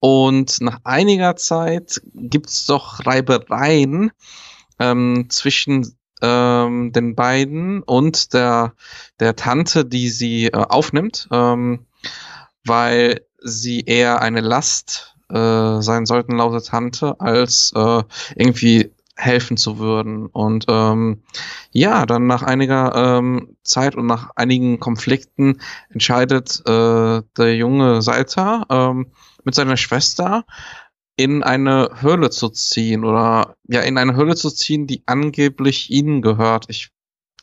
Und 0.00 0.60
nach 0.60 0.80
einiger 0.82 1.36
Zeit 1.36 2.02
gibt 2.12 2.50
es 2.50 2.66
doch 2.66 3.06
Reibereien 3.06 4.10
ähm, 4.80 5.26
zwischen 5.30 5.96
ähm, 6.20 6.92
den 6.92 7.14
beiden 7.14 7.82
und 7.82 8.34
der, 8.34 8.74
der 9.20 9.36
Tante, 9.36 9.84
die 9.84 10.10
sie 10.10 10.46
äh, 10.46 10.50
aufnimmt, 10.56 11.28
ähm, 11.30 11.86
weil 12.64 13.24
sie 13.40 13.82
eher 13.82 14.20
eine 14.20 14.40
Last 14.40 15.14
äh, 15.30 15.80
sein 15.80 16.06
sollten, 16.06 16.36
laut 16.36 16.54
der 16.54 16.62
Tante, 16.62 17.20
als 17.20 17.72
äh, 17.76 18.02
irgendwie 18.34 18.90
helfen 19.16 19.56
zu 19.56 19.78
würden. 19.78 20.26
Und 20.26 20.66
ähm, 20.68 21.22
ja, 21.70 22.06
dann 22.06 22.26
nach 22.26 22.42
einiger 22.42 23.18
ähm, 23.18 23.56
Zeit 23.62 23.94
und 23.94 24.06
nach 24.06 24.30
einigen 24.36 24.80
Konflikten 24.80 25.60
entscheidet 25.90 26.60
äh, 26.66 27.22
der 27.36 27.56
junge 27.56 28.02
Salter 28.02 28.66
ähm, 28.70 29.06
mit 29.44 29.54
seiner 29.54 29.76
Schwester 29.76 30.44
in 31.16 31.42
eine 31.42 31.90
Höhle 32.00 32.30
zu 32.30 32.48
ziehen 32.48 33.04
oder 33.04 33.56
ja 33.68 33.82
in 33.82 33.98
eine 33.98 34.16
Höhle 34.16 34.34
zu 34.34 34.50
ziehen, 34.50 34.86
die 34.86 35.02
angeblich 35.06 35.90
ihnen 35.90 36.22
gehört. 36.22 36.66
Ich 36.68 36.90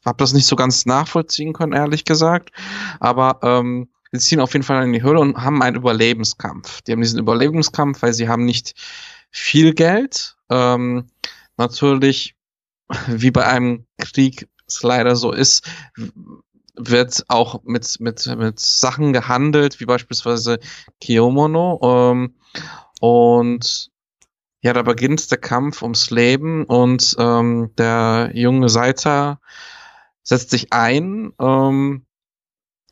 habe 0.06 0.18
das 0.18 0.34
nicht 0.34 0.48
so 0.48 0.56
ganz 0.56 0.86
nachvollziehen 0.86 1.54
können, 1.54 1.74
ehrlich 1.74 2.04
gesagt, 2.04 2.51
aber 3.00 3.40
ähm, 3.44 3.88
sie 4.12 4.20
ziehen 4.20 4.40
auf 4.42 4.54
jeden 4.54 4.63
Fall 4.63 4.84
in 4.84 4.94
die 4.94 5.04
Höhle 5.04 5.20
und 5.20 5.38
haben 5.38 5.62
einen 5.62 5.78
Überlebenskampf. 5.78 6.82
Die 6.82 6.92
haben 6.92 7.01
diesen 7.01 7.20
Überlebenskampf, 7.20 8.01
weil 8.01 8.13
sie 8.13 8.28
haben 8.28 8.46
nicht 8.46 8.74
viel 9.30 9.74
Geld. 9.74 10.36
Ähm, 10.50 11.08
natürlich, 11.62 12.36
wie 13.08 13.32
bei 13.32 13.46
einem 13.46 13.86
Krieg 13.98 14.50
es 14.68 14.84
leider 14.84 15.15
so 15.15 15.32
ist, 15.32 15.70
wird 16.75 17.24
auch 17.27 17.63
mit, 17.63 18.00
mit, 18.00 18.25
mit 18.38 18.60
Sachen 18.60 19.13
gehandelt, 19.13 19.80
wie 19.80 19.86
beispielsweise 19.86 20.60
Kiyomono. 21.00 21.80
Ähm, 21.84 22.36
und 23.00 23.91
ja, 24.62 24.74
da 24.74 24.82
beginnt 24.82 25.30
der 25.32 25.38
Kampf 25.38 25.82
ums 25.82 26.10
Leben 26.10 26.65
und 26.65 27.15
ähm, 27.20 27.72
der 27.77 28.32
junge 28.34 28.70
Seiter 28.70 29.39
setzt 30.24 30.51
sich 30.51 30.72
ein, 30.72 31.34
ähm, 31.39 32.06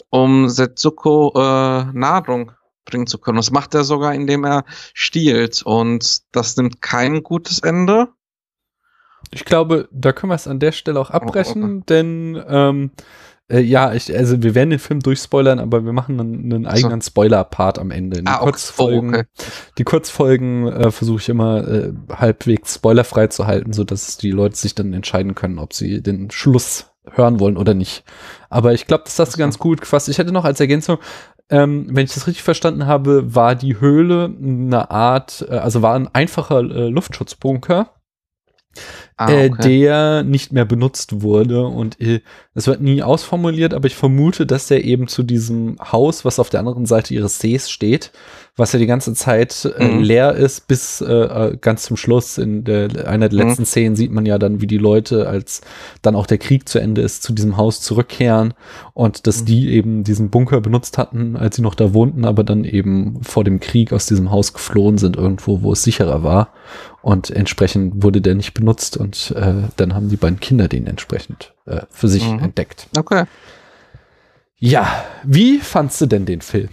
um 0.10 0.50
Setsuko 0.50 1.32
äh, 1.36 1.86
Nahrung 1.94 2.52
bringen 2.86 3.08
zu 3.08 3.20
können. 3.20 3.38
Das 3.38 3.52
macht 3.52 3.74
er 3.76 3.84
sogar, 3.84 4.14
indem 4.14 4.44
er 4.44 4.66
stiehlt. 4.94 5.62
Und 5.64 6.22
das 6.36 6.58
nimmt 6.58 6.82
kein 6.82 7.24
gutes 7.24 7.60
Ende. 7.60 8.10
Ich 9.32 9.46
glaube, 9.46 9.88
da 9.92 10.12
können 10.12 10.32
wir 10.32 10.36
es 10.36 10.48
an 10.48 10.60
der 10.60 10.72
Stelle 10.72 11.00
auch 11.00 11.12
abbrechen, 11.12 11.64
oh, 11.64 11.68
okay. 11.78 11.84
denn 11.88 12.44
ähm, 12.48 12.92
äh, 13.50 13.62
ja, 13.62 13.94
ich, 13.94 14.16
also 14.16 14.42
wir 14.44 14.54
werden 14.56 14.70
den 14.70 14.80
Film 14.80 15.00
durchspoilern, 15.00 15.60
aber 15.60 15.84
wir 15.84 15.94
machen 15.94 16.20
einen, 16.20 16.54
einen 16.54 16.68
eigenen 16.68 17.02
Spoiler-Part 17.02 17.80
am 17.80 17.92
Ende. 17.92 18.22
Die 18.22 18.28
ah, 18.28 18.38
Kurzfolgen, 18.38 19.16
oh, 19.16 19.20
okay. 19.20 19.28
die 19.78 19.84
Kurzfolgen 19.84 20.68
äh, 20.68 20.92
versuche 20.92 21.20
ich 21.20 21.30
immer 21.30 21.68
äh, 21.68 21.94
halbwegs 22.12 22.76
spoilerfrei 22.76 23.28
zu 23.28 23.48
halten, 23.48 23.74
so 23.74 23.84
dass 23.84 24.18
die 24.18 24.32
Leute 24.32 24.56
sich 24.56 24.76
dann 24.76 24.94
entscheiden 24.94 25.36
können, 25.36 25.58
ob 25.58 25.74
sie 25.74 26.02
den 26.02 26.30
Schluss 26.30 26.92
hören 27.12 27.40
wollen 27.40 27.58
oder 27.58 27.74
nicht. 27.74 28.04
Aber 28.50 28.74
ich 28.74 28.86
glaube, 28.86 29.04
das 29.06 29.18
hast 29.18 29.34
du 29.34 29.40
ganz 29.40 29.58
gut 29.58 29.82
gefasst. 29.82 30.10
Ich 30.10 30.20
hätte 30.20 30.32
noch 30.32 30.46
als 30.46 30.60
Ergänzung, 30.60 31.00
ähm, 31.50 31.88
wenn 31.90 32.06
ich 32.06 32.14
das 32.14 32.28
richtig 32.28 32.44
verstanden 32.44 32.86
habe, 32.86 33.34
war 33.34 33.56
die 33.56 33.80
Höhle 33.80 34.26
eine 34.26 34.92
Art, 34.92 35.46
äh, 35.50 35.56
also 35.56 35.82
war 35.82 35.96
ein 35.96 36.08
einfacher 36.14 36.60
äh, 36.60 36.90
Luftschutzbunker 36.90 37.96
ah, 39.20 39.30
äh, 39.30 39.50
okay. 39.52 39.82
der 39.82 40.24
nicht 40.24 40.52
mehr 40.52 40.66
benutzt 40.66 41.22
wurde. 41.22 41.66
Und 41.66 42.00
äh, 42.00 42.22
es 42.56 42.68
wird 42.68 42.82
nie 42.82 43.04
ausformuliert, 43.04 43.74
aber 43.74 43.88
ich 43.88 43.96
vermute, 43.96 44.46
dass 44.46 44.68
der 44.68 44.84
eben 44.86 45.08
zu 45.08 45.24
diesem 45.24 45.76
Haus, 45.80 46.26
was 46.26 46.40
auf 46.40 46.50
der 46.50 46.62
anderen 46.62 46.86
Seite 46.86 47.14
ihres 47.14 47.40
Sees 47.40 47.70
steht, 47.70 48.12
was 48.56 48.74
ja 48.74 48.80
die 48.80 48.88
ganze 48.88 49.14
Zeit 49.14 49.72
äh, 49.78 49.88
mhm. 49.88 50.02
leer 50.02 50.34
ist, 50.34 50.68
bis 50.68 51.02
äh, 51.02 51.06
äh, 51.06 51.58
ganz 51.60 51.84
zum 51.84 51.98
Schluss. 51.98 52.38
In 52.38 52.64
der, 52.64 53.08
einer 53.08 53.30
der 53.30 53.40
mhm. 53.40 53.48
letzten 53.48 53.64
mhm. 53.64 53.68
Szenen 53.68 53.96
sieht 53.96 54.12
man 54.12 54.26
ja 54.26 54.38
dann, 54.38 54.62
wie 54.62 54.68
die 54.68 54.78
Leute, 54.78 55.28
als 55.28 55.62
dann 56.02 56.16
auch 56.16 56.28
der 56.28 56.38
Krieg 56.38 56.68
zu 56.68 56.80
Ende 56.80 57.02
ist, 57.02 57.24
zu 57.24 57.34
diesem 57.34 57.58
Haus 57.58 57.82
zurückkehren 57.82 58.54
und 58.94 59.28
dass 59.28 59.42
mhm. 59.42 59.46
die 59.46 59.74
eben 59.74 60.04
diesen 60.04 60.30
Bunker 60.30 60.62
benutzt 60.62 60.98
hatten, 60.98 61.36
als 61.36 61.58
sie 61.58 61.62
noch 61.62 61.76
da 61.76 61.94
wohnten, 61.94 62.26
aber 62.26 62.44
dann 62.44 62.64
eben 62.64 63.20
vor 63.22 63.44
dem 63.44 63.60
Krieg 63.60 63.94
aus 63.94 64.06
diesem 64.06 64.32
Haus 64.32 64.54
geflohen 64.54 64.98
sind, 64.98 65.18
irgendwo, 65.18 65.62
wo 65.62 65.74
es 65.74 65.84
sicherer 65.84 66.24
war. 66.24 66.50
Und 67.02 67.30
entsprechend 67.30 68.04
wurde 68.04 68.22
der 68.22 68.36
nicht 68.36 68.54
benutzt 68.54 68.98
und 68.98 69.32
äh, 69.32 69.64
dann 69.78 69.94
haben 69.94 70.10
die 70.10 70.18
beiden 70.18 70.40
Kinder 70.40 70.68
den 70.68 70.86
entsprechend 70.86 71.54
äh, 71.66 71.82
für 71.90 72.08
sich 72.08 72.30
mhm. 72.30 72.40
entdeckt. 72.40 72.88
Okay. 72.98 73.26
Ja, 74.58 75.06
wie 75.24 75.60
fandst 75.60 76.02
du 76.02 76.06
denn 76.06 76.26
den 76.26 76.42
Film? 76.42 76.70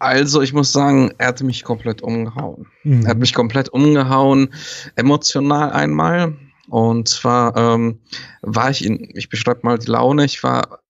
Also, 0.00 0.42
ich 0.42 0.52
muss 0.52 0.72
sagen, 0.72 1.12
er 1.18 1.28
hat 1.28 1.42
mich 1.42 1.64
komplett 1.64 2.02
umgehauen. 2.02 2.66
Mhm. 2.84 3.02
Er 3.02 3.10
hat 3.10 3.18
mich 3.18 3.34
komplett 3.34 3.68
umgehauen, 3.68 4.52
emotional 4.96 5.72
einmal. 5.72 6.36
Und 6.68 7.08
zwar 7.08 7.56
ähm, 7.56 8.00
war 8.42 8.70
ich 8.70 8.84
in, 8.84 9.08
ich 9.14 9.28
beschreibe 9.28 9.60
mal 9.62 9.78
die 9.78 9.90
Laune, 9.90 10.24
ich 10.24 10.42
war, 10.42 10.80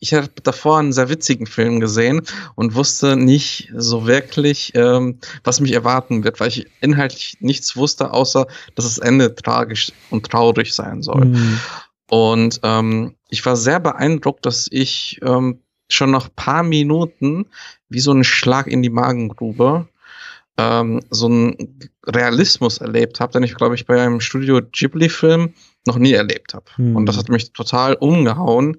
ich 0.00 0.14
hatte 0.14 0.42
davor 0.42 0.78
einen 0.78 0.92
sehr 0.92 1.08
witzigen 1.08 1.46
Film 1.46 1.80
gesehen 1.80 2.22
und 2.54 2.74
wusste 2.74 3.16
nicht 3.16 3.72
so 3.74 4.06
wirklich, 4.06 4.72
ähm, 4.74 5.18
was 5.44 5.60
mich 5.60 5.72
erwarten 5.72 6.24
wird, 6.24 6.40
weil 6.40 6.48
ich 6.48 6.66
inhaltlich 6.80 7.38
nichts 7.40 7.76
wusste, 7.76 8.12
außer 8.12 8.46
dass 8.74 8.84
das 8.84 8.98
Ende 8.98 9.34
tragisch 9.34 9.92
und 10.10 10.30
traurig 10.30 10.74
sein 10.74 11.02
soll. 11.02 11.26
Mhm. 11.26 11.60
Und 12.08 12.60
ähm, 12.62 13.16
ich 13.28 13.44
war 13.44 13.56
sehr 13.56 13.80
beeindruckt, 13.80 14.46
dass 14.46 14.68
ich 14.70 15.18
ähm, 15.22 15.60
schon 15.88 16.10
nach 16.10 16.28
paar 16.34 16.62
Minuten 16.62 17.46
wie 17.88 18.00
so 18.00 18.12
ein 18.12 18.24
Schlag 18.24 18.66
in 18.66 18.82
die 18.82 18.90
Magengrube 18.90 19.88
ähm, 20.58 21.02
so 21.10 21.26
einen 21.26 21.90
Realismus 22.06 22.78
erlebt 22.78 23.20
habe, 23.20 23.32
den 23.32 23.42
ich, 23.42 23.54
glaube 23.54 23.74
ich, 23.74 23.86
bei 23.86 24.00
einem 24.00 24.20
Studio 24.20 24.60
Ghibli-Film 24.62 25.54
noch 25.86 25.98
nie 25.98 26.12
erlebt 26.12 26.54
habe. 26.54 26.66
Hm. 26.76 26.96
Und 26.96 27.06
das 27.06 27.16
hat 27.16 27.28
mich 27.28 27.52
total 27.52 27.94
umgehauen, 27.94 28.78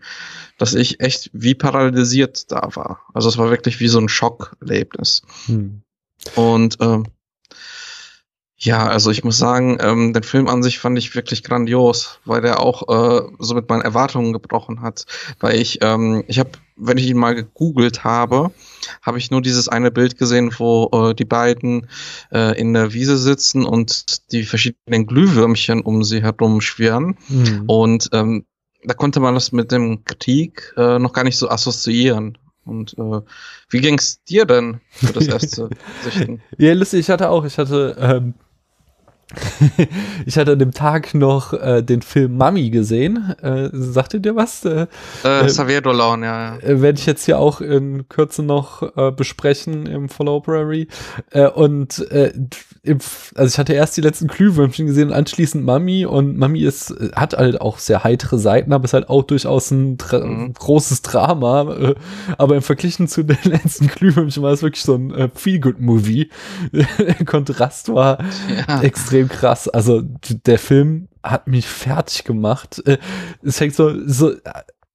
dass 0.57 0.73
ich 0.73 0.99
echt 0.99 1.29
wie 1.33 1.55
paralysiert 1.55 2.51
da 2.51 2.69
war. 2.75 3.01
Also 3.13 3.29
es 3.29 3.37
war 3.37 3.49
wirklich 3.49 3.79
wie 3.79 3.87
so 3.87 3.99
ein 3.99 4.09
Schockerlebnis. 4.09 5.21
Hm. 5.45 5.81
Und 6.35 6.77
ähm, 6.81 7.05
ja, 8.59 8.87
also 8.87 9.11
ich 9.11 9.23
muss 9.23 9.37
sagen, 9.37 9.77
ähm, 9.79 10.13
den 10.13 10.23
Film 10.23 10.47
an 10.47 10.63
sich 10.63 10.79
fand 10.79 10.97
ich 10.97 11.13
wirklich 11.13 11.43
grandios, 11.43 12.19
weil 12.25 12.41
der 12.41 12.59
auch 12.59 12.87
äh, 12.89 13.21
so 13.37 13.53
mit 13.53 13.69
meinen 13.69 13.83
Erwartungen 13.83 14.33
gebrochen 14.33 14.81
hat. 14.81 15.05
Weil 15.39 15.59
ich, 15.59 15.79
ähm, 15.81 16.23
ich 16.27 16.39
habe, 16.39 16.49
wenn 16.77 16.97
ich 16.97 17.07
ihn 17.07 17.17
mal 17.17 17.35
gegoogelt 17.35 18.03
habe, 18.03 18.51
habe 19.01 19.17
ich 19.17 19.31
nur 19.31 19.41
dieses 19.41 19.67
eine 19.67 19.91
Bild 19.91 20.17
gesehen, 20.17 20.51
wo 20.57 20.89
äh, 20.93 21.15
die 21.15 21.25
beiden 21.25 21.87
äh, 22.31 22.57
in 22.59 22.73
der 22.73 22.93
Wiese 22.93 23.17
sitzen 23.17 23.65
und 23.65 24.31
die 24.31 24.43
verschiedenen 24.43 25.07
Glühwürmchen 25.07 25.81
um 25.81 26.03
sie 26.03 26.21
herum 26.21 26.61
schwirren. 26.61 27.17
Mhm. 27.27 27.63
Und 27.67 28.09
ähm, 28.13 28.45
da 28.83 28.93
konnte 28.93 29.19
man 29.19 29.33
das 29.33 29.51
mit 29.51 29.71
dem 29.71 30.03
Krieg 30.05 30.73
äh, 30.77 30.99
noch 30.99 31.13
gar 31.13 31.23
nicht 31.23 31.37
so 31.37 31.49
assoziieren. 31.49 32.37
Und 32.63 32.97
äh, 32.97 33.21
wie 33.69 33.79
ging's 33.79 34.23
dir 34.23 34.45
denn 34.45 34.81
für 34.91 35.13
das 35.13 35.27
erste 35.27 35.69
Sichten? 36.03 36.41
Ja, 36.57 36.73
lustig, 36.73 37.01
ich 37.01 37.09
hatte 37.09 37.29
auch, 37.29 37.45
ich 37.45 37.57
hatte 37.57 37.95
ähm, 37.99 38.33
ich 40.25 40.37
hatte 40.37 40.53
an 40.53 40.59
dem 40.59 40.71
Tag 40.71 41.13
noch 41.13 41.51
äh, 41.51 41.81
den 41.81 42.01
Film 42.01 42.37
Mami 42.37 42.69
gesehen. 42.69 43.35
Äh, 43.41 43.69
sagte 43.73 44.21
dir 44.21 44.35
was? 44.37 44.63
Äh, 44.63 44.87
äh, 45.23 45.45
Xavier 45.45 45.81
Dolan, 45.81 46.23
ja. 46.23 46.55
ja. 46.55 46.59
Äh, 46.59 46.81
Werde 46.81 46.97
ich 46.97 47.05
jetzt 47.05 47.25
hier 47.25 47.37
auch 47.37 47.59
in 47.59 48.07
Kürze 48.07 48.41
noch 48.41 48.83
äh, 48.95 49.11
besprechen 49.11 49.85
im 49.85 50.07
Follow-Library. 50.07 50.87
Äh, 51.31 51.47
und 51.49 52.09
äh, 52.09 52.31
also 53.35 53.53
ich 53.53 53.57
hatte 53.57 53.73
erst 53.73 53.97
die 53.97 54.01
letzten 54.01 54.27
Glühwürmchen 54.27 54.87
gesehen 54.87 55.09
und 55.09 55.13
anschließend 55.13 55.65
Mami. 55.65 56.05
Und 56.05 56.37
Mami 56.37 56.61
ist, 56.61 56.91
äh, 56.91 57.11
hat 57.15 57.33
halt 57.33 57.61
auch 57.61 57.79
sehr 57.79 58.03
heitere 58.03 58.37
Seiten, 58.37 58.73
aber 58.73 58.85
ist 58.85 58.93
halt 58.93 59.09
auch 59.09 59.23
durchaus 59.23 59.71
ein 59.71 59.97
Dra 59.97 60.25
mhm. 60.25 60.53
großes 60.53 61.01
Drama. 61.01 61.73
Äh, 61.73 61.95
aber 62.37 62.55
im 62.55 62.61
Verglichen 62.61 63.07
zu 63.07 63.23
den 63.23 63.37
letzten 63.43 63.87
Glühwürmchen 63.87 64.43
war 64.43 64.51
es 64.51 64.61
wirklich 64.61 64.83
so 64.83 64.95
ein 64.95 65.11
äh, 65.11 65.29
Feel-Good-Movie. 65.33 66.29
Der 66.71 67.25
Kontrast 67.25 67.89
war 67.89 68.19
ja. 68.67 68.81
extrem 68.81 69.29
krass. 69.29 69.67
Also 69.67 70.01
der 70.03 70.59
Film 70.59 71.07
hat 71.23 71.47
mich 71.47 71.67
fertig 71.67 72.23
gemacht. 72.23 72.81
Es 73.41 73.57
fängt 73.57 73.75
so, 73.75 73.93
so 74.05 74.33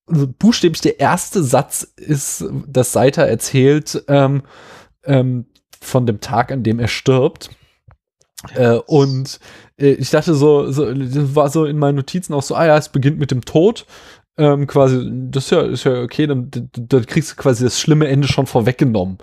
also 0.06 0.28
buchstäblich 0.38 0.80
der 0.80 1.00
erste 1.00 1.42
Satz 1.42 1.82
ist, 1.96 2.44
dass 2.66 2.92
Seiter 2.92 3.26
erzählt 3.26 4.04
ähm, 4.08 4.42
ähm, 5.04 5.46
von 5.80 6.06
dem 6.06 6.20
Tag, 6.20 6.52
an 6.52 6.62
dem 6.62 6.78
er 6.78 6.88
stirbt. 6.88 7.50
Äh, 8.54 8.76
und 8.87 9.38
äh, 9.78 9.92
ich 9.92 10.11
dachte 10.11 10.34
so, 10.34 10.70
so, 10.70 10.92
das 10.92 11.34
war 11.34 11.49
so 11.49 11.64
in 11.64 11.78
meinen 11.78 11.96
Notizen 11.96 12.34
auch 12.34 12.42
so, 12.42 12.54
ah 12.54 12.66
ja, 12.66 12.76
es 12.76 12.88
beginnt 12.88 13.18
mit 13.18 13.30
dem 13.30 13.44
Tod. 13.44 13.87
ähm, 14.38 14.66
quasi, 14.66 15.11
das 15.30 15.44
ist 15.44 15.50
ja, 15.50 15.61
ist 15.62 15.84
ja 15.84 16.02
okay, 16.02 16.26
dann, 16.26 16.50
dann 16.50 17.06
kriegst 17.06 17.32
du 17.32 17.37
quasi 17.37 17.64
das 17.64 17.78
schlimme 17.78 18.08
Ende 18.08 18.28
schon 18.28 18.46
vorweggenommen. 18.46 19.18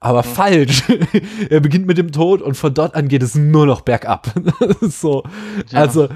Aber 0.00 0.20
mhm. 0.20 0.28
falsch. 0.28 0.82
er 1.50 1.60
beginnt 1.60 1.86
mit 1.86 1.98
dem 1.98 2.12
Tod 2.12 2.42
und 2.42 2.54
von 2.54 2.72
dort 2.72 2.94
an 2.94 3.08
geht 3.08 3.22
es 3.22 3.34
nur 3.34 3.66
noch 3.66 3.82
bergab. 3.82 4.32
so. 4.80 5.22
Ja. 5.70 5.80
Also, 5.80 6.08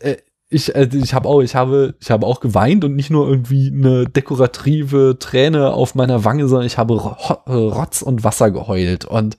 äh, 0.00 0.16
ich, 0.48 0.74
äh, 0.76 0.88
ich 0.92 1.14
habe 1.14 1.28
auch, 1.28 1.40
ich 1.40 1.56
habe, 1.56 1.94
ich 2.00 2.10
habe 2.10 2.26
auch 2.26 2.40
geweint 2.40 2.84
und 2.84 2.94
nicht 2.94 3.10
nur 3.10 3.28
irgendwie 3.28 3.72
eine 3.72 4.04
dekorative 4.04 5.16
Träne 5.18 5.72
auf 5.72 5.94
meiner 5.94 6.24
Wange, 6.24 6.46
sondern 6.46 6.66
ich 6.66 6.78
habe 6.78 6.94
Rotz 6.94 8.02
und 8.02 8.22
Wasser 8.22 8.50
geheult. 8.50 9.04
Und 9.04 9.36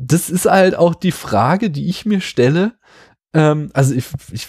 das 0.00 0.30
ist 0.30 0.46
halt 0.46 0.74
auch 0.74 0.94
die 0.94 1.12
Frage, 1.12 1.70
die 1.70 1.88
ich 1.88 2.06
mir 2.06 2.20
stelle 2.20 2.74
ähm, 3.34 3.68
also 3.74 3.94
ich, 3.94 4.06
ich, 4.32 4.48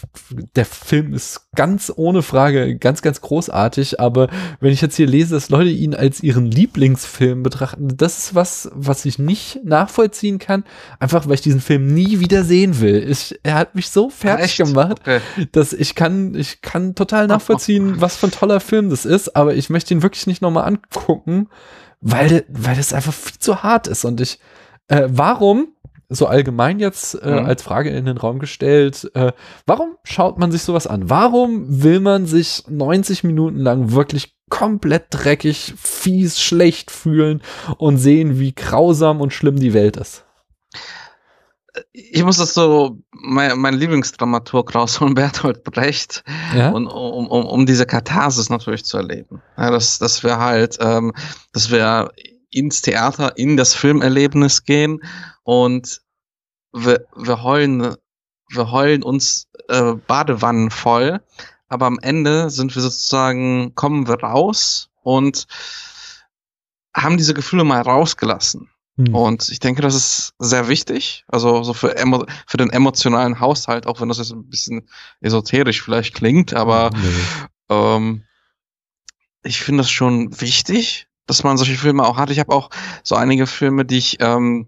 der 0.55 0.63
Film 0.63 1.13
ist 1.13 1.49
ganz 1.53 1.91
ohne 1.93 2.21
Frage 2.21 2.77
ganz, 2.77 3.01
ganz 3.01 3.19
großartig, 3.19 3.99
aber 3.99 4.29
wenn 4.61 4.71
ich 4.71 4.79
jetzt 4.79 4.95
hier 4.95 5.07
lese, 5.07 5.35
dass 5.35 5.49
Leute 5.49 5.69
ihn 5.69 5.93
als 5.93 6.23
ihren 6.23 6.45
Lieblingsfilm 6.45 7.43
betrachten, 7.43 7.89
das 7.97 8.17
ist 8.17 8.35
was, 8.35 8.71
was 8.73 9.03
ich 9.03 9.19
nicht 9.19 9.59
nachvollziehen 9.65 10.39
kann, 10.39 10.63
einfach 10.97 11.27
weil 11.27 11.33
ich 11.33 11.41
diesen 11.41 11.59
Film 11.59 11.93
nie 11.93 12.21
wieder 12.21 12.45
sehen 12.45 12.79
will. 12.79 13.05
Ich, 13.09 13.37
er 13.43 13.55
hat 13.55 13.75
mich 13.75 13.89
so 13.89 14.09
fertig 14.09 14.55
gemacht, 14.55 15.01
okay. 15.01 15.19
dass 15.51 15.73
ich 15.73 15.93
kann, 15.93 16.33
ich 16.35 16.61
kann 16.61 16.95
total 16.95 17.27
nachvollziehen, 17.27 17.95
was 17.99 18.15
für 18.15 18.27
ein 18.27 18.31
toller 18.31 18.61
Film 18.61 18.89
das 18.89 19.03
ist, 19.03 19.35
aber 19.35 19.55
ich 19.55 19.69
möchte 19.69 19.93
ihn 19.93 20.03
wirklich 20.03 20.25
nicht 20.25 20.41
nochmal 20.41 20.63
angucken, 20.63 21.49
weil, 21.99 22.45
weil 22.47 22.77
das 22.77 22.93
einfach 22.93 23.13
viel 23.13 23.39
zu 23.39 23.61
hart 23.61 23.87
ist 23.87 24.05
und 24.05 24.21
ich, 24.21 24.39
äh, 24.89 25.07
warum 25.07 25.69
so 26.09 26.25
allgemein 26.25 26.79
jetzt 26.79 27.13
äh, 27.15 27.39
mhm. 27.39 27.45
als 27.45 27.61
Frage 27.61 27.91
in 27.91 28.05
den 28.05 28.17
Raum 28.17 28.39
gestellt, 28.39 29.09
äh, 29.13 29.31
warum 29.67 29.95
schaut 30.03 30.39
man 30.39 30.51
sich 30.51 30.63
sowas 30.63 30.87
an? 30.87 31.09
Warum 31.09 31.83
will 31.83 31.99
man 31.99 32.25
sich 32.25 32.63
90 32.67 33.23
Minuten 33.23 33.59
lang 33.59 33.91
wirklich 33.91 34.35
komplett 34.49 35.05
dreckig, 35.11 35.75
fies, 35.77 36.41
schlecht 36.41 36.89
fühlen 36.89 37.41
und 37.77 37.97
sehen, 37.97 38.39
wie 38.39 38.55
grausam 38.55 39.21
und 39.21 39.33
schlimm 39.33 39.59
die 39.59 39.73
Welt 39.73 39.97
ist? 39.97 40.25
ich 41.91 42.23
muss 42.23 42.37
das 42.37 42.53
so, 42.53 42.97
mein, 43.11 43.57
mein 43.59 43.73
Lieblingsdramaturg 43.73 44.73
rausholen, 44.73 45.13
Bertolt 45.13 45.63
Brecht, 45.63 46.23
ja? 46.55 46.69
und, 46.71 46.87
um, 46.87 47.27
um, 47.27 47.45
um 47.45 47.65
diese 47.65 47.85
Katharsis 47.85 48.49
natürlich 48.49 48.85
zu 48.85 48.97
erleben. 48.97 49.41
Ja, 49.57 49.71
dass, 49.71 49.99
dass 49.99 50.23
wir 50.23 50.39
halt, 50.39 50.77
ähm, 50.81 51.13
dass 51.53 51.71
wir 51.71 52.11
ins 52.51 52.81
Theater, 52.81 53.37
in 53.37 53.57
das 53.57 53.75
Filmerlebnis 53.75 54.63
gehen 54.63 55.01
und 55.43 56.01
wir, 56.73 57.05
wir 57.15 57.43
heulen, 57.43 57.95
wir 58.49 58.71
heulen 58.71 59.03
uns 59.03 59.47
äh, 59.67 59.93
Badewannen 59.93 60.71
voll, 60.71 61.21
aber 61.67 61.85
am 61.85 61.99
Ende 61.99 62.49
sind 62.49 62.75
wir 62.75 62.81
sozusagen, 62.81 63.75
kommen 63.75 64.07
wir 64.07 64.21
raus 64.21 64.89
und 65.03 65.47
haben 66.95 67.17
diese 67.17 67.33
Gefühle 67.33 67.63
mal 67.63 67.81
rausgelassen. 67.81 68.69
Hm. 68.97 69.15
Und 69.15 69.49
ich 69.49 69.59
denke, 69.59 69.81
das 69.81 69.95
ist 69.95 70.33
sehr 70.39 70.67
wichtig, 70.67 71.23
also 71.27 71.63
so 71.63 71.73
für, 71.73 71.95
emo 71.97 72.25
für 72.47 72.57
den 72.57 72.69
emotionalen 72.69 73.39
Haushalt, 73.39 73.87
auch 73.87 74.01
wenn 74.01 74.09
das 74.09 74.17
jetzt 74.17 74.31
ein 74.31 74.49
bisschen 74.49 74.89
esoterisch 75.21 75.81
vielleicht 75.81 76.15
klingt, 76.15 76.53
aber 76.53 76.89
nee. 76.93 77.23
ähm, 77.69 78.23
ich 79.43 79.61
finde 79.61 79.83
das 79.83 79.91
schon 79.91 80.41
wichtig, 80.41 81.07
dass 81.29 81.43
man 81.43 81.57
solche 81.57 81.75
Filme 81.75 82.03
auch 82.05 82.17
hat. 82.17 82.31
Ich 82.31 82.39
habe 82.39 82.53
auch 82.53 82.69
so 83.03 83.15
einige 83.15 83.45
Filme, 83.47 83.85
die 83.85 83.97
ich, 83.97 84.17
ähm, 84.19 84.67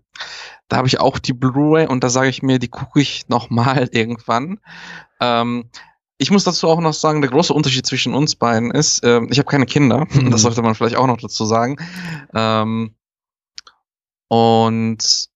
da 0.68 0.78
habe 0.78 0.88
ich 0.88 1.00
auch 1.00 1.18
die 1.18 1.34
Blu-ray 1.34 1.88
und 1.88 2.04
da 2.04 2.10
sage 2.10 2.30
ich 2.30 2.44
mir, 2.44 2.60
die 2.60 2.70
gucke 2.70 3.02
ich 3.02 3.26
noch 3.28 3.50
mal 3.50 3.90
irgendwann. 3.92 4.60
Ähm, 5.20 5.70
ich 6.18 6.30
muss 6.30 6.44
dazu 6.44 6.70
auch 6.70 6.80
noch 6.80 6.94
sagen, 6.94 7.22
der 7.22 7.32
große 7.32 7.54
Unterschied 7.54 7.86
zwischen 7.88 8.14
uns 8.14 8.36
beiden 8.36 8.70
ist, 8.70 9.04
äh, 9.04 9.22
ich 9.30 9.40
habe 9.40 9.50
keine 9.50 9.66
Kinder, 9.66 10.06
mhm. 10.12 10.30
das 10.30 10.44
sollte 10.44 10.62
man 10.62 10.76
vielleicht 10.76 10.96
auch 10.96 11.08
noch 11.08 11.18
dazu 11.18 11.46
sagen. 11.46 11.78
Ähm, 12.34 12.94
und 14.28 15.31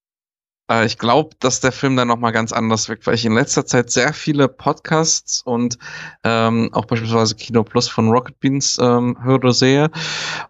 äh, 0.69 0.85
ich 0.85 0.97
glaube, 0.97 1.35
dass 1.39 1.59
der 1.59 1.71
Film 1.71 1.95
dann 1.95 2.07
nochmal 2.07 2.31
ganz 2.31 2.51
anders 2.51 2.89
wirkt, 2.89 3.05
weil 3.07 3.15
ich 3.15 3.25
in 3.25 3.33
letzter 3.33 3.65
Zeit 3.65 3.91
sehr 3.91 4.13
viele 4.13 4.47
Podcasts 4.47 5.41
und 5.43 5.77
ähm, 6.23 6.69
auch 6.73 6.85
beispielsweise 6.85 7.35
Kino 7.35 7.63
Plus 7.63 7.87
von 7.87 8.09
Rocket 8.09 8.39
Beans 8.39 8.77
ähm, 8.81 9.17
höre, 9.23 9.53
sehe. 9.53 9.91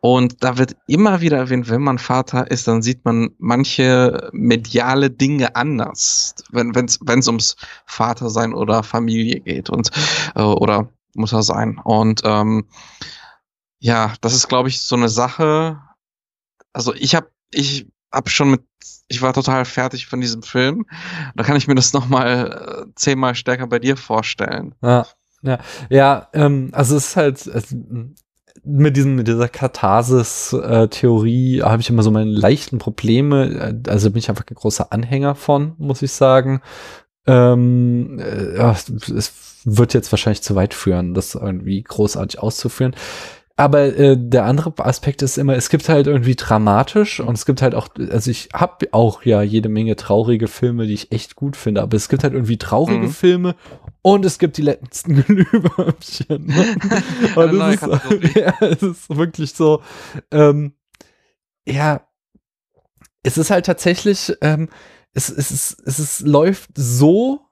Und 0.01 0.43
da 0.43 0.57
wird 0.57 0.75
immer 0.87 1.21
wieder 1.21 1.37
erwähnt, 1.37 1.69
wenn 1.69 1.81
man 1.81 1.97
Vater 1.99 2.49
ist, 2.49 2.67
dann 2.67 2.81
sieht 2.81 3.03
man 3.05 3.31
manche 3.39 4.29
mediale 4.31 5.09
Dinge 5.09 5.55
anders, 5.55 6.35
wenn 6.51 6.73
es 6.73 6.99
wenn's 7.01 7.27
ums 7.27 7.55
Vatersein 7.85 8.53
oder 8.53 8.83
Familie 8.83 9.39
geht 9.41 9.69
und 9.69 9.91
äh, 10.35 10.41
oder 10.41 10.89
muss 11.13 11.33
er 11.33 11.43
sein. 11.43 11.79
Und 11.83 12.21
ähm, 12.25 12.65
ja, 13.79 14.13
das 14.21 14.33
ist, 14.33 14.47
glaube 14.47 14.69
ich, 14.69 14.81
so 14.81 14.95
eine 14.95 15.09
Sache. 15.09 15.79
Also 16.73 16.93
ich 16.93 17.15
habe 17.15 17.29
ich 17.51 17.87
hab 18.15 18.29
schon 18.29 18.51
mit, 18.51 18.61
ich 19.07 19.21
war 19.21 19.33
total 19.33 19.65
fertig 19.65 20.07
von 20.07 20.21
diesem 20.21 20.41
Film. 20.41 20.85
Da 21.35 21.43
kann 21.43 21.57
ich 21.57 21.67
mir 21.67 21.75
das 21.75 21.91
nochmal 21.93 22.85
äh, 22.87 22.91
zehnmal 22.95 23.35
stärker 23.35 23.67
bei 23.67 23.77
dir 23.79 23.97
vorstellen. 23.97 24.73
Ja, 24.81 25.05
ja, 25.41 25.59
ja 25.89 26.29
ähm, 26.33 26.69
also 26.71 26.95
es 26.95 27.09
ist 27.09 27.17
halt, 27.17 27.45
es, 27.45 27.75
mit 28.63 28.95
diesem, 28.97 29.15
mit 29.15 29.27
dieser 29.27 29.47
Katharsis-Theorie 29.47 31.61
habe 31.61 31.81
ich 31.81 31.89
immer 31.89 32.03
so 32.03 32.09
meine 32.09 32.31
leichten 32.31 32.79
Probleme. 32.79 33.81
Also 33.87 34.09
bin 34.09 34.17
ich 34.19 34.29
einfach 34.29 34.45
ein 34.49 34.55
großer 34.55 34.91
Anhänger 34.91 35.35
von, 35.35 35.75
muss 35.77 36.01
ich 36.01 36.13
sagen. 36.13 36.61
Ähm, 37.27 38.19
äh, 38.19 38.73
es 39.13 39.61
wird 39.65 39.93
jetzt 39.93 40.11
wahrscheinlich 40.11 40.41
zu 40.41 40.55
weit 40.55 40.73
führen, 40.73 41.13
das 41.13 41.35
irgendwie 41.35 41.83
großartig 41.83 42.39
auszuführen. 42.39 42.95
Aber 43.57 43.85
äh, 43.97 44.17
der 44.19 44.43
andere 44.43 44.73
Aspekt 44.85 45.21
ist 45.21 45.37
immer, 45.37 45.55
es 45.55 45.69
gibt 45.69 45.87
halt 45.87 46.07
irgendwie 46.07 46.35
dramatisch 46.35 47.21
und 47.21 47.35
es 47.35 47.45
gibt 47.45 47.61
halt 47.61 47.73
auch, 47.73 47.87
also 48.11 48.29
ich 48.29 48.49
habe 48.53 48.89
auch 48.91 49.23
ja 49.23 49.41
jede 49.43 49.69
Menge 49.69 49.95
traurige 49.95 50.49
Filme, 50.49 50.87
die 50.87 50.93
ich 50.93 51.13
echt 51.13 51.37
gut 51.37 51.55
finde, 51.55 51.81
aber 51.81 51.95
es 51.95 52.09
gibt 52.09 52.25
halt 52.25 52.33
irgendwie 52.33 52.57
traurige 52.57 53.07
mhm. 53.07 53.11
Filme 53.11 53.55
und 54.01 54.25
es 54.25 54.39
gibt 54.39 54.57
die 54.57 54.61
letzten 54.61 55.15
Glühwürmchen. 55.23 56.53
und 57.35 57.61
es 57.61 57.81
ist, 57.81 58.35
ja, 58.35 58.53
es 58.59 58.83
ist 58.83 59.15
wirklich 59.15 59.53
so, 59.53 59.81
ähm, 60.31 60.73
ja, 61.65 62.05
es 63.23 63.37
ist 63.37 63.51
halt 63.51 63.65
tatsächlich, 63.65 64.33
ähm, 64.41 64.67
es, 65.13 65.29
es, 65.29 65.77
es 65.85 65.99
ist, 65.99 66.19
läuft 66.27 66.71
so 66.75 67.44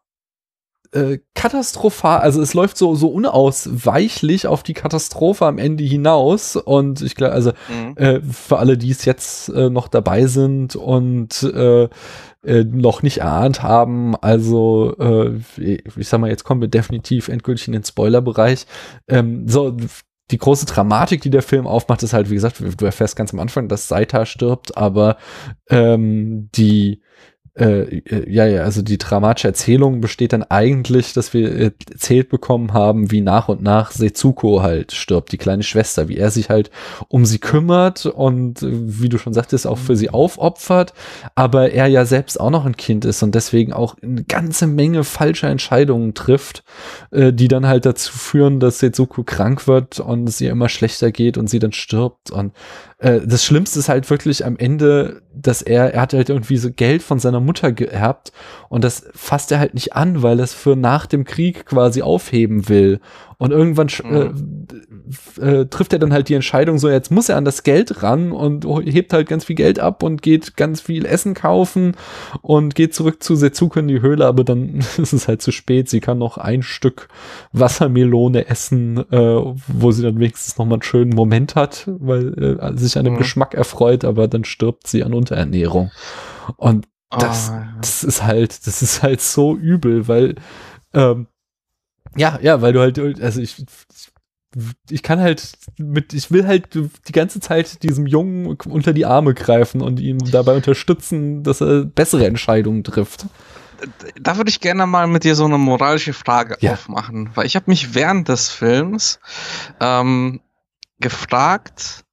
äh, 0.94 1.20
katastrophal, 1.34 2.20
also 2.20 2.42
es 2.42 2.54
läuft 2.54 2.78
so, 2.78 2.96
so 2.96 3.08
unausweichlich 3.08 4.48
auf 4.48 4.64
die 4.64 4.74
Katastrophe 4.74 5.46
am 5.46 5.58
Ende 5.58 5.84
hinaus. 5.84 6.56
Und 6.56 7.02
ich 7.02 7.16
glaube, 7.16 7.34
also 7.34 7.52
mhm. 7.68 7.98
äh, 7.98 8.22
für 8.22 8.60
alle, 8.60 8.78
die 8.78 8.92
es 8.92 9.06
jetzt 9.06 9.50
äh, 9.50 9.70
noch 9.70 9.88
dabei 9.88 10.28
sind 10.28 10.76
und 10.76 11.44
äh, 11.44 11.90
äh, 12.46 12.64
noch 12.64 13.04
nicht 13.04 13.20
erahnt 13.20 13.64
haben, 13.64 14.16
also 14.18 14.96
äh, 15.00 15.40
ich 15.58 16.08
sag 16.08 16.20
mal, 16.20 16.30
jetzt 16.30 16.44
kommen 16.44 16.62
wir 16.62 16.68
definitiv 16.68 17.28
endgültig 17.28 17.68
in 17.68 17.74
den 17.74 17.84
Spoilerbereich. 17.84 18.66
Ähm, 19.08 19.48
so, 19.48 19.76
die 20.32 20.38
große 20.38 20.66
Dramatik, 20.66 21.22
die 21.22 21.30
der 21.30 21.42
Film 21.42 21.68
aufmacht, 21.68 22.04
ist 22.04 22.14
halt, 22.14 22.30
wie 22.30 22.36
gesagt, 22.36 22.60
du 22.60 22.86
erfährst 22.86 23.16
ganz 23.16 23.34
am 23.34 23.40
Anfang, 23.40 23.68
dass 23.68 23.88
Saita 23.88 24.26
stirbt, 24.26 24.78
aber 24.78 25.18
ähm, 25.70 26.50
die 26.56 27.02
äh, 27.56 28.00
äh, 28.00 28.32
ja, 28.32 28.48
ja, 28.48 28.64
also 28.64 28.82
die 28.82 28.98
dramatische 28.98 29.50
Erzählung 29.50 30.02
besteht 30.02 30.34
dann 30.34 30.42
eigentlich, 30.42 31.14
dass 31.14 31.36
wir 31.36 31.56
erzählt 31.56 32.30
bekommen 32.30 32.74
haben, 32.74 33.12
wie 33.12 33.22
nach 33.22 33.48
und 33.48 33.62
nach 33.62 33.92
Setsuko 33.92 34.64
halt 34.64 34.92
stirbt, 34.92 35.32
die 35.32 35.38
kleine 35.38 35.62
Schwester, 35.62 36.08
wie 36.08 36.18
er 36.18 36.32
sich 36.32 36.50
halt 36.50 36.72
um 37.10 37.26
sie 37.26 37.38
kümmert 37.38 38.08
und 38.08 38.64
äh, 38.64 38.70
wie 38.72 39.08
du 39.08 39.20
schon 39.20 39.34
sagtest, 39.34 39.68
auch 39.68 39.78
für 39.78 39.96
sie 39.96 40.10
aufopfert, 40.10 40.94
aber 41.36 41.72
er 41.72 41.86
ja 41.86 42.06
selbst 42.06 42.40
auch 42.40 42.50
noch 42.50 42.66
ein 42.66 42.76
Kind 42.76 43.06
ist 43.06 43.22
und 43.22 43.36
deswegen 43.36 43.72
auch 43.72 43.98
eine 44.02 44.24
ganze 44.24 44.66
Menge 44.66 45.04
falscher 45.04 45.50
Entscheidungen 45.50 46.16
trifft, 46.16 46.64
äh, 47.12 47.32
die 47.32 47.50
dann 47.50 47.68
halt 47.68 47.86
dazu 47.86 48.14
führen, 48.14 48.60
dass 48.60 48.80
Setsuko 48.80 49.24
krank 49.24 49.68
wird 49.68 50.00
und 50.00 50.28
es 50.28 50.42
ihr 50.42 50.50
immer 50.50 50.70
schlechter 50.70 51.12
geht 51.12 51.38
und 51.38 51.52
sie 51.52 51.60
dann 51.60 51.72
stirbt 51.72 52.32
und 52.32 52.54
äh, 53.04 53.20
das 53.26 53.44
Schlimmste 53.44 53.80
ist 53.80 53.90
halt 53.90 54.10
wirklich 54.10 54.46
am 54.46 54.58
Ende, 54.58 55.22
dass 55.34 55.62
er, 55.62 55.94
er 55.94 56.02
hat 56.02 56.14
halt 56.14 56.30
irgendwie 56.30 56.58
so 56.58 56.72
Geld 56.72 57.04
von 57.04 57.20
seiner 57.20 57.42
Mutter 57.42 57.72
geerbt 57.74 58.32
und 58.70 58.84
das 58.84 59.06
fasst 59.14 59.52
er 59.52 59.60
halt 59.60 59.74
nicht 59.74 59.94
an, 59.94 60.24
weil 60.24 60.40
er 60.40 60.46
es 60.46 60.54
für 60.54 60.76
nach 60.78 61.06
dem 61.06 61.26
Krieg 61.26 61.66
quasi 61.66 62.02
aufheben 62.02 62.70
will. 62.70 63.02
Und 63.38 63.52
irgendwann 63.52 63.88
mhm. 64.04 64.68
äh, 65.38 65.42
äh, 65.42 65.66
trifft 65.68 65.94
er 65.94 66.00
dann 66.00 66.14
halt 66.14 66.30
die 66.30 66.34
Entscheidung, 66.34 66.78
so 66.78 66.90
jetzt 66.90 67.12
muss 67.12 67.30
er 67.30 67.38
an 67.38 67.46
das 67.46 67.64
Geld 67.64 68.04
ran 68.04 68.32
und 68.32 68.66
hebt 68.86 69.14
halt 69.14 69.28
ganz 69.28 69.46
viel 69.46 69.56
Geld 69.56 69.80
ab 69.80 70.04
und 70.04 70.22
geht 70.22 70.56
ganz 70.58 70.82
viel 70.82 71.06
Essen 71.06 71.34
kaufen 71.34 71.96
und 72.42 72.76
geht 72.76 72.94
zurück 72.94 73.24
zu 73.24 73.36
Setsuko 73.36 73.80
in 73.80 73.88
die 73.88 74.02
Höhle, 74.02 74.26
aber 74.26 74.44
dann 74.44 74.76
ist 74.98 75.14
es 75.14 75.28
halt 75.28 75.42
zu 75.42 75.52
spät. 75.52 75.90
Sie 75.90 76.00
kann 76.00 76.18
noch 76.18 76.38
ein 76.38 76.64
Stück 76.64 77.08
Wassermelone 77.52 78.48
essen, 78.48 78.98
äh, 79.12 79.56
wo 79.68 79.92
sie 79.92 80.04
dann 80.04 80.20
wenigstens 80.20 80.58
noch 80.58 80.66
mal 80.66 80.76
einen 80.76 80.84
schönen 80.84 81.14
Moment 81.16 81.56
hat, 81.56 81.88
weil 81.88 82.58
äh, 82.60 82.78
sich 82.78 82.98
an 82.98 83.06
dem 83.06 83.16
mhm. 83.16 83.20
Geschmack 83.20 83.54
erfreut, 83.54 84.06
aber 84.06 84.28
dann 84.28 84.46
stirbt 84.46 84.88
sie 84.88 85.04
an 85.04 85.14
Unterernährung. 85.14 85.92
Und 86.58 86.88
das, 87.10 87.52
oh, 87.52 87.56
ja. 87.56 87.68
das 87.80 88.04
ist 88.04 88.24
halt, 88.24 88.66
das 88.68 88.82
ist 88.82 89.04
halt 89.04 89.22
so 89.22 89.56
übel, 89.56 90.08
weil 90.08 90.36
ähm, 90.94 91.28
ja, 92.16 92.40
ja, 92.42 92.62
weil 92.62 92.74
du 92.74 92.80
halt, 92.80 93.00
also 93.22 93.42
ich, 93.42 93.66
ich 94.90 95.04
kann 95.04 95.20
halt 95.20 95.54
mit, 95.78 96.14
ich 96.14 96.32
will 96.32 96.46
halt 96.46 96.70
die 96.74 97.12
ganze 97.12 97.40
Zeit 97.40 97.84
diesem 97.84 98.06
Jungen 98.06 98.46
unter 98.46 98.94
die 98.94 99.06
Arme 99.06 99.34
greifen 99.34 99.82
und 99.82 100.00
ihm 100.00 100.20
dabei 100.20 100.56
unterstützen, 100.56 101.44
dass 101.44 101.62
er 101.62 101.86
bessere 101.86 102.26
Entscheidungen 102.26 102.84
trifft. 102.84 103.26
Da 104.20 104.38
würde 104.38 104.50
ich 104.50 104.62
gerne 104.62 104.86
mal 104.86 105.08
mit 105.08 105.24
dir 105.24 105.36
so 105.36 105.46
eine 105.46 105.58
moralische 105.58 106.14
Frage 106.14 106.58
ja. 106.62 106.74
aufmachen, 106.74 107.32
weil 107.36 107.46
ich 107.46 107.56
habe 107.56 107.66
mich 107.68 107.96
während 107.96 108.30
des 108.30 108.50
Films 108.50 109.20
ähm, 109.82 110.40
gefragt, 111.00 112.06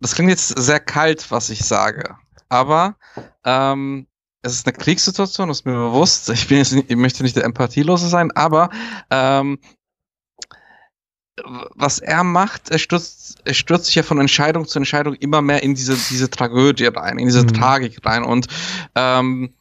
das 0.00 0.14
klingt 0.14 0.30
jetzt 0.30 0.48
sehr 0.48 0.80
kalt, 0.80 1.30
was 1.30 1.50
ich 1.50 1.64
sage, 1.64 2.16
aber 2.48 2.96
ähm, 3.44 4.06
es 4.44 4.52
ist 4.52 4.66
eine 4.66 4.76
Kriegssituation, 4.76 5.48
das 5.48 5.60
ist 5.60 5.66
mir 5.66 5.72
bewusst. 5.72 6.28
Ich, 6.28 6.48
bin 6.48 6.58
jetzt 6.58 6.72
ich 6.72 6.96
möchte 6.96 7.22
nicht 7.22 7.34
der 7.34 7.44
Empathielose 7.44 8.08
sein, 8.08 8.30
aber 8.32 8.68
ähm, 9.10 9.58
was 11.74 11.98
er 11.98 12.22
macht, 12.24 12.70
er 12.70 12.78
stürzt, 12.78 13.40
er 13.44 13.54
stürzt 13.54 13.86
sich 13.86 13.94
ja 13.94 14.02
von 14.02 14.20
Entscheidung 14.20 14.66
zu 14.66 14.78
Entscheidung 14.78 15.14
immer 15.14 15.40
mehr 15.40 15.62
in 15.62 15.74
diese, 15.74 15.96
diese 16.10 16.28
Tragödie 16.28 16.86
rein, 16.86 17.18
in 17.18 17.26
diese 17.26 17.42
mhm. 17.42 17.54
Tragik 17.54 18.04
rein. 18.04 18.22
Und 18.22 18.46
ähm, 18.94 19.54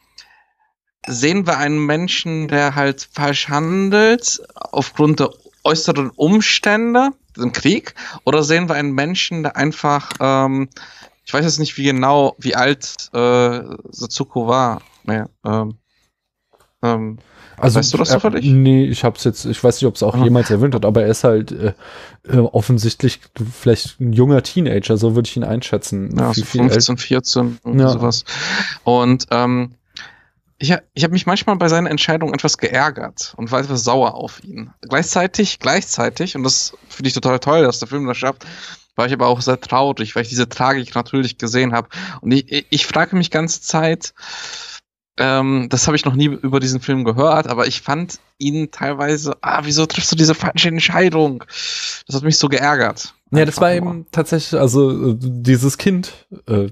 sehen 1.07 1.47
wir 1.47 1.57
einen 1.57 1.85
Menschen, 1.85 2.49
der 2.49 2.75
halt 2.75 3.07
falsch 3.13 3.47
handelt, 3.47 4.41
aufgrund 4.53 5.21
der 5.21 5.29
äußeren 5.63 6.09
Umstände, 6.09 7.11
im 7.37 7.53
Krieg, 7.53 7.95
oder 8.25 8.43
sehen 8.43 8.67
wir 8.67 8.75
einen 8.75 8.91
Menschen, 8.91 9.43
der 9.43 9.55
einfach 9.55 10.11
ähm, 10.19 10.69
ich 11.25 11.33
weiß 11.33 11.45
jetzt 11.45 11.59
nicht, 11.59 11.77
wie 11.77 11.85
genau, 11.85 12.35
wie 12.37 12.55
alt 12.55 13.09
äh, 13.13 13.61
Satsuko 13.89 14.47
war. 14.47 14.81
Nee, 15.05 15.23
ähm, 15.45 15.77
ähm, 16.81 17.19
also, 17.57 17.79
weißt 17.79 17.93
du 17.93 17.97
das 17.97 18.09
zufällig? 18.09 18.45
Äh, 18.45 18.51
nee, 18.51 18.85
ich 18.85 19.03
hab's 19.03 19.23
jetzt, 19.23 19.45
ich 19.45 19.63
weiß 19.63 19.77
nicht, 19.77 19.87
ob 19.87 19.95
es 19.95 20.03
auch 20.03 20.15
ah. 20.15 20.23
jemals 20.23 20.49
erwähnt 20.49 20.75
hat, 20.75 20.85
aber 20.85 21.03
er 21.03 21.09
ist 21.09 21.23
halt 21.23 21.51
äh, 21.51 21.73
äh, 22.27 22.37
offensichtlich 22.37 23.21
vielleicht 23.51 23.99
ein 23.99 24.13
junger 24.13 24.43
Teenager, 24.43 24.97
so 24.97 25.15
würde 25.15 25.27
ich 25.27 25.37
ihn 25.37 25.43
einschätzen. 25.43 26.15
Ja, 26.17 26.33
so 26.33 26.43
15, 26.43 26.97
14, 26.97 27.59
ja. 27.73 27.89
sowas. 27.89 28.25
Und 28.83 29.27
ähm, 29.31 29.75
ich, 30.57 30.75
ich 30.93 31.03
habe 31.03 31.13
mich 31.13 31.25
manchmal 31.25 31.55
bei 31.57 31.67
seinen 31.67 31.87
Entscheidungen 31.87 32.33
etwas 32.33 32.57
geärgert 32.57 33.33
und 33.37 33.51
war 33.51 33.59
etwas 33.59 33.83
sauer 33.83 34.15
auf 34.15 34.43
ihn. 34.43 34.71
Gleichzeitig, 34.81 35.59
gleichzeitig, 35.59 36.35
und 36.35 36.43
das 36.43 36.73
finde 36.89 37.09
ich 37.09 37.13
total 37.13 37.39
toll, 37.39 37.63
dass 37.63 37.79
der 37.79 37.87
Film 37.87 38.07
das 38.07 38.17
schafft, 38.17 38.45
war 38.95 39.07
ich 39.07 39.13
aber 39.13 39.27
auch 39.27 39.41
sehr 39.41 39.59
traurig, 39.59 40.15
weil 40.15 40.23
ich 40.23 40.29
diese 40.29 40.49
Tragik 40.49 40.95
natürlich 40.95 41.37
gesehen 41.37 41.73
habe. 41.73 41.89
Und 42.21 42.31
ich, 42.31 42.65
ich 42.69 42.85
frage 42.85 43.15
mich 43.15 43.31
ganze 43.31 43.61
Zeit, 43.61 44.13
ähm, 45.17 45.67
das 45.69 45.87
habe 45.87 45.95
ich 45.95 46.05
noch 46.05 46.15
nie 46.15 46.25
über 46.25 46.59
diesen 46.59 46.81
Film 46.81 47.03
gehört, 47.03 47.47
aber 47.47 47.67
ich 47.67 47.81
fand 47.81 48.19
ihn 48.37 48.71
teilweise, 48.71 49.35
ah, 49.41 49.61
wieso 49.63 49.85
triffst 49.85 50.11
du 50.11 50.15
diese 50.15 50.35
falsche 50.35 50.67
Entscheidung? 50.67 51.43
Das 52.07 52.15
hat 52.15 52.23
mich 52.23 52.37
so 52.37 52.49
geärgert. 52.49 53.13
Ja, 53.35 53.45
das 53.45 53.59
war 53.59 53.73
eben 53.73 54.05
tatsächlich, 54.11 54.59
also 54.59 55.11
äh, 55.11 55.15
dieses 55.19 55.79
Kind, 55.79 56.27
äh, 56.47 56.67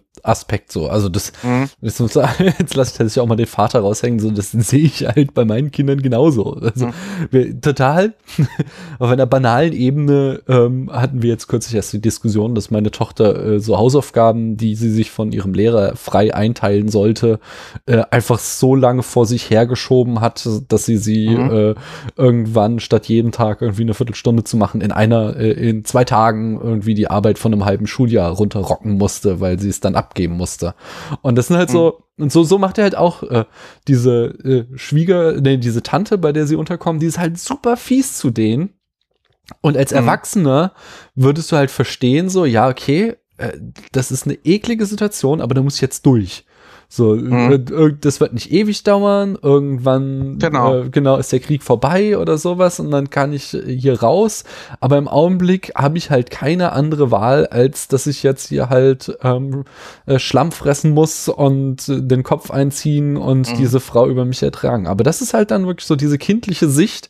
so. 0.68 0.88
Also 0.88 1.10
das, 1.10 1.34
mhm. 1.42 1.70
das 1.82 1.98
jetzt 2.60 2.76
lasse 2.76 2.92
ich 2.92 2.98
tatsächlich 2.98 3.20
auch 3.20 3.28
mal 3.28 3.36
den 3.36 3.48
Vater 3.48 3.80
raushängen, 3.80 4.20
so 4.20 4.30
das 4.30 4.52
sehe 4.52 4.82
ich 4.84 5.06
halt 5.08 5.34
bei 5.34 5.46
meinen 5.46 5.72
Kindern 5.72 6.02
genauso. 6.02 6.54
Also 6.54 6.88
mhm. 6.88 6.94
wir, 7.32 7.62
total 7.62 8.14
auf 9.00 9.10
einer 9.10 9.26
banalen 9.26 9.74
Ebene 9.74 10.42
ähm, 10.48 10.92
hatten 10.92 11.24
wir 11.24 11.32
jetzt 11.32 11.48
kürzlich 11.48 11.76
erst 11.76 11.94
die 11.94 12.02
Diskussion, 12.02 12.54
dass 12.54 12.70
meine 12.70 12.92
Tochter 12.92 13.44
äh, 13.44 13.60
so 13.60 13.78
Hausaufgaben, 13.78 14.58
die 14.58 14.76
sie 14.76 14.92
sich 14.92 15.10
von 15.10 15.32
ihrem 15.32 15.54
Lehrer 15.54 15.96
frei 15.96 16.34
einteilen 16.34 16.90
sollte, 16.90 17.40
äh, 17.88 18.04
einfach 18.12 18.38
so 18.38 18.76
lange 18.76 19.02
vor 19.02 19.26
sich 19.26 19.50
hergeschoben 19.50 20.22
hat, 20.22 20.48
dass 20.68 20.86
sie 20.86 20.98
sie 20.98 21.30
mhm. 21.30 21.51
Äh, 21.52 21.76
irgendwann 22.16 22.80
statt 22.80 23.08
jeden 23.08 23.32
Tag 23.32 23.62
irgendwie 23.62 23.84
eine 23.84 23.96
Viertelstunde 23.96 24.44
zu 24.44 24.58
machen, 24.58 24.82
in 24.82 24.92
einer, 24.92 25.36
äh, 25.36 25.52
in 25.52 25.84
zwei 25.84 26.04
Tagen 26.04 26.60
irgendwie 26.62 26.94
die 26.94 27.10
Arbeit 27.10 27.40
von 27.40 27.54
einem 27.54 27.66
halben 27.66 27.88
Schuljahr 27.88 28.32
runterrocken 28.32 28.98
musste, 28.98 29.40
weil 29.40 29.60
sie 29.60 29.70
es 29.70 29.80
dann 29.80 29.96
ab 29.96 30.12
abgeben 30.12 30.36
musste. 30.36 30.76
Und 31.22 31.38
das 31.38 31.48
sind 31.48 31.58
halt 31.58 31.70
mhm. 31.70 31.74
so, 31.74 32.04
und 32.18 32.32
so, 32.32 32.44
so 32.44 32.58
macht 32.58 32.78
er 32.78 32.84
halt 32.84 32.98
auch 32.98 33.24
äh, 33.24 33.46
diese 33.88 34.26
äh, 34.44 34.78
Schwieger, 34.78 35.40
nee, 35.40 35.58
diese 35.58 35.82
Tante, 35.82 36.18
bei 36.18 36.34
der 36.34 36.46
sie 36.46 36.56
unterkommen, 36.56 37.00
die 37.00 37.08
ist 37.08 37.18
halt 37.18 37.40
super 37.40 37.78
fies 37.78 38.18
zu 38.18 38.30
denen. 38.30 38.74
Und 39.62 39.78
als 39.78 39.92
mhm. 39.92 39.98
Erwachsener 39.98 40.74
würdest 41.16 41.52
du 41.52 41.56
halt 41.56 41.72
verstehen, 41.72 42.30
so, 42.30 42.46
ja, 42.46 42.70
okay, 42.70 43.16
äh, 43.38 43.58
das 43.94 44.12
ist 44.12 44.26
eine 44.26 44.38
eklige 44.44 44.86
Situation, 44.86 45.42
aber 45.42 45.56
da 45.56 45.62
muss 45.62 45.76
ich 45.76 45.82
jetzt 45.82 46.06
durch. 46.06 46.46
So, 46.94 47.16
mhm. 47.16 47.98
Das 48.02 48.20
wird 48.20 48.34
nicht 48.34 48.52
ewig 48.52 48.84
dauern. 48.84 49.38
Irgendwann 49.42 50.40
genau. 50.40 50.82
Äh, 50.82 50.90
genau 50.90 51.16
ist 51.16 51.32
der 51.32 51.40
Krieg 51.40 51.64
vorbei 51.64 52.18
oder 52.18 52.38
sowas 52.38 52.82
und 52.82 52.92
dann 52.92 53.10
kann 53.10 53.32
ich 53.32 53.58
hier 53.66 54.02
raus. 54.02 54.44
Aber 54.82 54.98
im 54.98 55.08
Augenblick 55.08 55.72
habe 55.74 55.98
ich 55.98 56.10
halt 56.10 56.32
keine 56.32 56.74
andere 56.74 57.10
Wahl, 57.10 57.48
als 57.48 57.88
dass 57.88 58.08
ich 58.08 58.24
jetzt 58.24 58.50
hier 58.50 58.68
halt 58.68 59.18
ähm, 59.24 59.64
äh, 60.06 60.20
Schlamm 60.20 60.52
fressen 60.52 60.92
muss 60.92 61.30
und 61.30 61.86
den 61.88 62.24
Kopf 62.24 62.52
einziehen 62.52 63.16
und 63.16 63.50
mhm. 63.50 63.58
diese 63.58 63.80
Frau 63.80 64.10
über 64.10 64.26
mich 64.26 64.44
ertragen. 64.44 64.86
Aber 64.86 65.06
das 65.06 65.22
ist 65.22 65.34
halt 65.34 65.52
dann 65.52 65.68
wirklich 65.68 65.88
so 65.88 65.96
diese 65.96 66.18
kindliche 66.18 66.68
Sicht, 66.68 67.10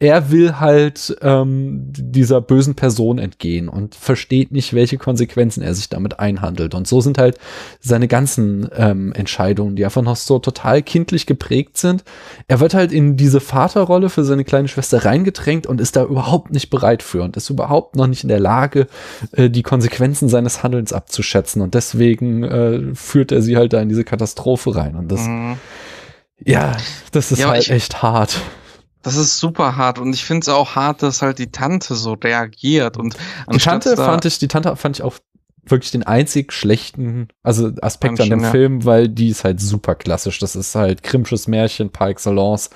er 0.00 0.32
will 0.32 0.58
halt 0.58 1.16
ähm, 1.22 1.84
dieser 1.92 2.40
bösen 2.40 2.74
Person 2.74 3.18
entgehen 3.18 3.68
und 3.68 3.94
versteht 3.94 4.50
nicht, 4.50 4.74
welche 4.74 4.98
Konsequenzen 4.98 5.62
er 5.62 5.72
sich 5.72 5.88
damit 5.88 6.18
einhandelt. 6.18 6.74
Und 6.74 6.88
so 6.88 7.00
sind 7.00 7.16
halt 7.16 7.38
seine 7.80 8.08
ganzen 8.08 8.68
ähm, 8.76 9.12
Entscheidungen, 9.12 9.76
die 9.76 9.84
einfach 9.84 10.02
noch 10.02 10.16
so 10.16 10.40
total 10.40 10.82
kindlich 10.82 11.26
geprägt 11.26 11.78
sind. 11.78 12.02
Er 12.48 12.58
wird 12.58 12.74
halt 12.74 12.90
in 12.90 13.16
diese 13.16 13.38
Vaterrolle 13.40 14.10
für 14.10 14.24
seine 14.24 14.44
kleine 14.44 14.66
Schwester 14.66 15.04
reingedrängt 15.04 15.66
und 15.66 15.80
ist 15.80 15.94
da 15.94 16.04
überhaupt 16.04 16.50
nicht 16.50 16.70
bereit 16.70 17.02
für 17.02 17.22
und 17.22 17.36
ist 17.36 17.48
überhaupt 17.48 17.94
noch 17.94 18.08
nicht 18.08 18.24
in 18.24 18.28
der 18.28 18.40
Lage, 18.40 18.88
äh, 19.32 19.48
die 19.48 19.62
Konsequenzen 19.62 20.28
seines 20.28 20.64
Handelns 20.64 20.92
abzuschätzen. 20.92 21.62
Und 21.62 21.74
deswegen 21.74 22.42
äh, 22.42 22.94
führt 22.94 23.30
er 23.30 23.42
sie 23.42 23.56
halt 23.56 23.72
da 23.72 23.80
in 23.80 23.88
diese 23.88 24.04
Katastrophe 24.04 24.74
rein. 24.74 24.96
Und 24.96 25.12
das, 25.12 25.20
mhm. 25.20 25.56
ja, 26.44 26.76
das 27.12 27.30
ist 27.30 27.38
ja, 27.38 27.50
halt 27.50 27.70
echt 27.70 28.02
hart. 28.02 28.40
Das 29.04 29.16
ist 29.16 29.38
super 29.38 29.76
hart 29.76 29.98
und 29.98 30.14
ich 30.14 30.24
finde 30.24 30.40
es 30.40 30.48
auch 30.48 30.74
hart, 30.74 31.02
dass 31.02 31.22
halt 31.22 31.38
die 31.38 31.52
Tante 31.52 31.94
so 31.94 32.14
reagiert 32.14 32.96
und 32.96 33.14
die 33.52 33.58
Tante 33.58 33.96
fand 33.96 34.24
ich, 34.24 34.38
die 34.38 34.48
Tante 34.48 34.74
fand 34.76 34.96
ich 34.96 35.02
auch 35.02 35.14
wirklich 35.70 35.90
den 35.90 36.02
einzig 36.02 36.52
schlechten, 36.52 37.28
also 37.42 37.70
Aspekt 37.80 38.20
an 38.20 38.30
dem 38.30 38.40
ja. 38.40 38.50
Film, 38.50 38.84
weil 38.84 39.08
die 39.08 39.28
ist 39.28 39.44
halt 39.44 39.60
super 39.60 39.94
klassisch. 39.94 40.38
Das 40.38 40.56
ist 40.56 40.74
halt 40.74 41.02
Grimmsches 41.02 41.48
Märchen 41.48 41.90
par 41.90 42.08
excellence, 42.08 42.70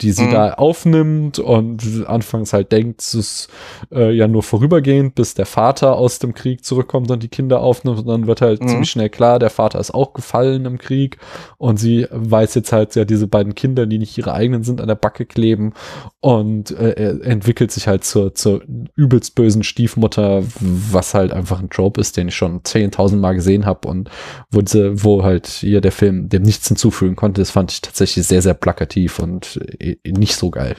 die 0.00 0.12
sie 0.12 0.24
mhm. 0.24 0.30
da 0.32 0.54
aufnimmt 0.54 1.38
und 1.38 2.06
anfangs 2.06 2.52
halt 2.52 2.72
denkt, 2.72 3.00
es 3.00 3.14
ist 3.14 3.48
äh, 3.92 4.12
ja 4.12 4.28
nur 4.28 4.42
vorübergehend, 4.42 5.14
bis 5.14 5.34
der 5.34 5.46
Vater 5.46 5.96
aus 5.96 6.18
dem 6.18 6.34
Krieg 6.34 6.64
zurückkommt 6.64 7.10
und 7.10 7.22
die 7.22 7.28
Kinder 7.28 7.60
aufnimmt 7.60 8.00
und 8.00 8.06
dann 8.06 8.26
wird 8.26 8.40
halt 8.40 8.62
mhm. 8.62 8.68
ziemlich 8.68 8.90
schnell 8.90 9.10
klar, 9.10 9.38
der 9.38 9.50
Vater 9.50 9.78
ist 9.78 9.92
auch 9.92 10.12
gefallen 10.12 10.66
im 10.66 10.78
Krieg 10.78 11.18
und 11.58 11.78
sie 11.78 12.06
weiß 12.10 12.54
jetzt 12.54 12.72
halt 12.72 12.94
ja 12.94 13.04
diese 13.04 13.26
beiden 13.26 13.54
Kinder, 13.54 13.86
die 13.86 13.98
nicht 13.98 14.16
ihre 14.18 14.34
eigenen 14.34 14.64
sind, 14.64 14.80
an 14.80 14.88
der 14.88 14.94
Backe 14.94 15.26
kleben 15.26 15.72
und 16.20 16.70
äh, 16.70 17.18
entwickelt 17.22 17.70
sich 17.70 17.86
halt 17.86 18.04
zur, 18.04 18.34
zur 18.34 18.62
übelst 18.96 19.34
bösen 19.34 19.62
Stiefmutter, 19.62 20.42
was 20.60 21.14
halt 21.14 21.32
einfach 21.32 21.60
ein 21.60 21.70
Trope 21.70 22.00
ist, 22.00 22.16
den 22.16 22.28
ich 22.28 22.33
schon 22.34 22.62
10.000 22.62 23.16
Mal 23.16 23.34
gesehen 23.34 23.66
habe 23.66 23.88
und 23.88 24.10
wo, 24.50 24.60
diese, 24.60 25.02
wo 25.02 25.22
halt 25.22 25.46
hier 25.46 25.80
der 25.80 25.92
Film 25.92 26.28
dem 26.28 26.42
nichts 26.42 26.68
hinzufügen 26.68 27.16
konnte, 27.16 27.40
das 27.40 27.50
fand 27.50 27.72
ich 27.72 27.80
tatsächlich 27.80 28.26
sehr, 28.26 28.42
sehr 28.42 28.54
plakativ 28.54 29.18
und 29.18 29.60
äh, 29.78 29.96
nicht 30.04 30.36
so 30.36 30.50
geil. 30.50 30.76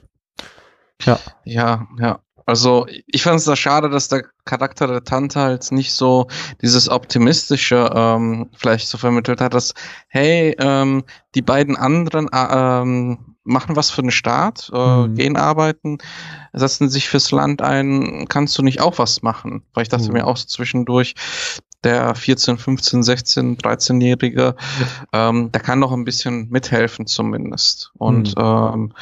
Ja. 1.03 1.19
Ja, 1.43 1.87
ja. 1.99 2.19
Also 2.47 2.85
ich 3.07 3.23
fand 3.23 3.39
es 3.39 3.45
da 3.45 3.55
schade, 3.55 3.89
dass 3.89 4.07
der 4.07 4.23
Charakter 4.45 4.85
der 4.85 5.03
Tante 5.03 5.39
halt 5.39 5.71
nicht 5.71 5.93
so 5.93 6.27
dieses 6.61 6.89
optimistische 6.89 7.89
ähm, 7.91 8.51
vielleicht 8.55 8.87
so 8.87 8.99
vermittelt 8.99 9.41
hat, 9.41 9.55
dass 9.55 9.73
hey, 10.09 10.55
ähm, 10.59 11.03
die 11.33 11.41
beiden 11.41 11.75
anderen 11.75 12.27
äh, 12.31 12.47
ähm, 12.51 13.34
machen 13.45 13.75
was 13.75 13.91
für 13.91 14.01
den 14.01 14.11
Staat, 14.11 14.69
äh, 14.73 14.77
mhm. 14.77 15.15
gehen 15.15 15.37
arbeiten, 15.37 15.99
setzen 16.53 16.89
sich 16.89 17.07
fürs 17.07 17.31
Land 17.31 17.61
ein, 17.61 18.25
kannst 18.27 18.57
du 18.57 18.63
nicht 18.63 18.81
auch 18.81 18.97
was 18.97 19.21
machen? 19.21 19.63
Weil 19.73 19.83
ich 19.83 19.89
dachte 19.89 20.07
mhm. 20.07 20.13
mir 20.13 20.27
auch 20.27 20.37
so 20.37 20.47
zwischendurch, 20.47 21.15
der 21.83 22.15
14, 22.15 22.57
15, 22.57 23.03
16, 23.03 23.57
13-Jährige, 23.57 24.55
ähm, 25.13 25.51
der 25.51 25.61
kann 25.61 25.79
doch 25.79 25.91
ein 25.91 26.03
bisschen 26.03 26.49
mithelfen 26.49 27.05
zumindest. 27.05 27.91
Und 27.97 28.35
mhm. 28.35 28.43
ähm, 28.43 28.93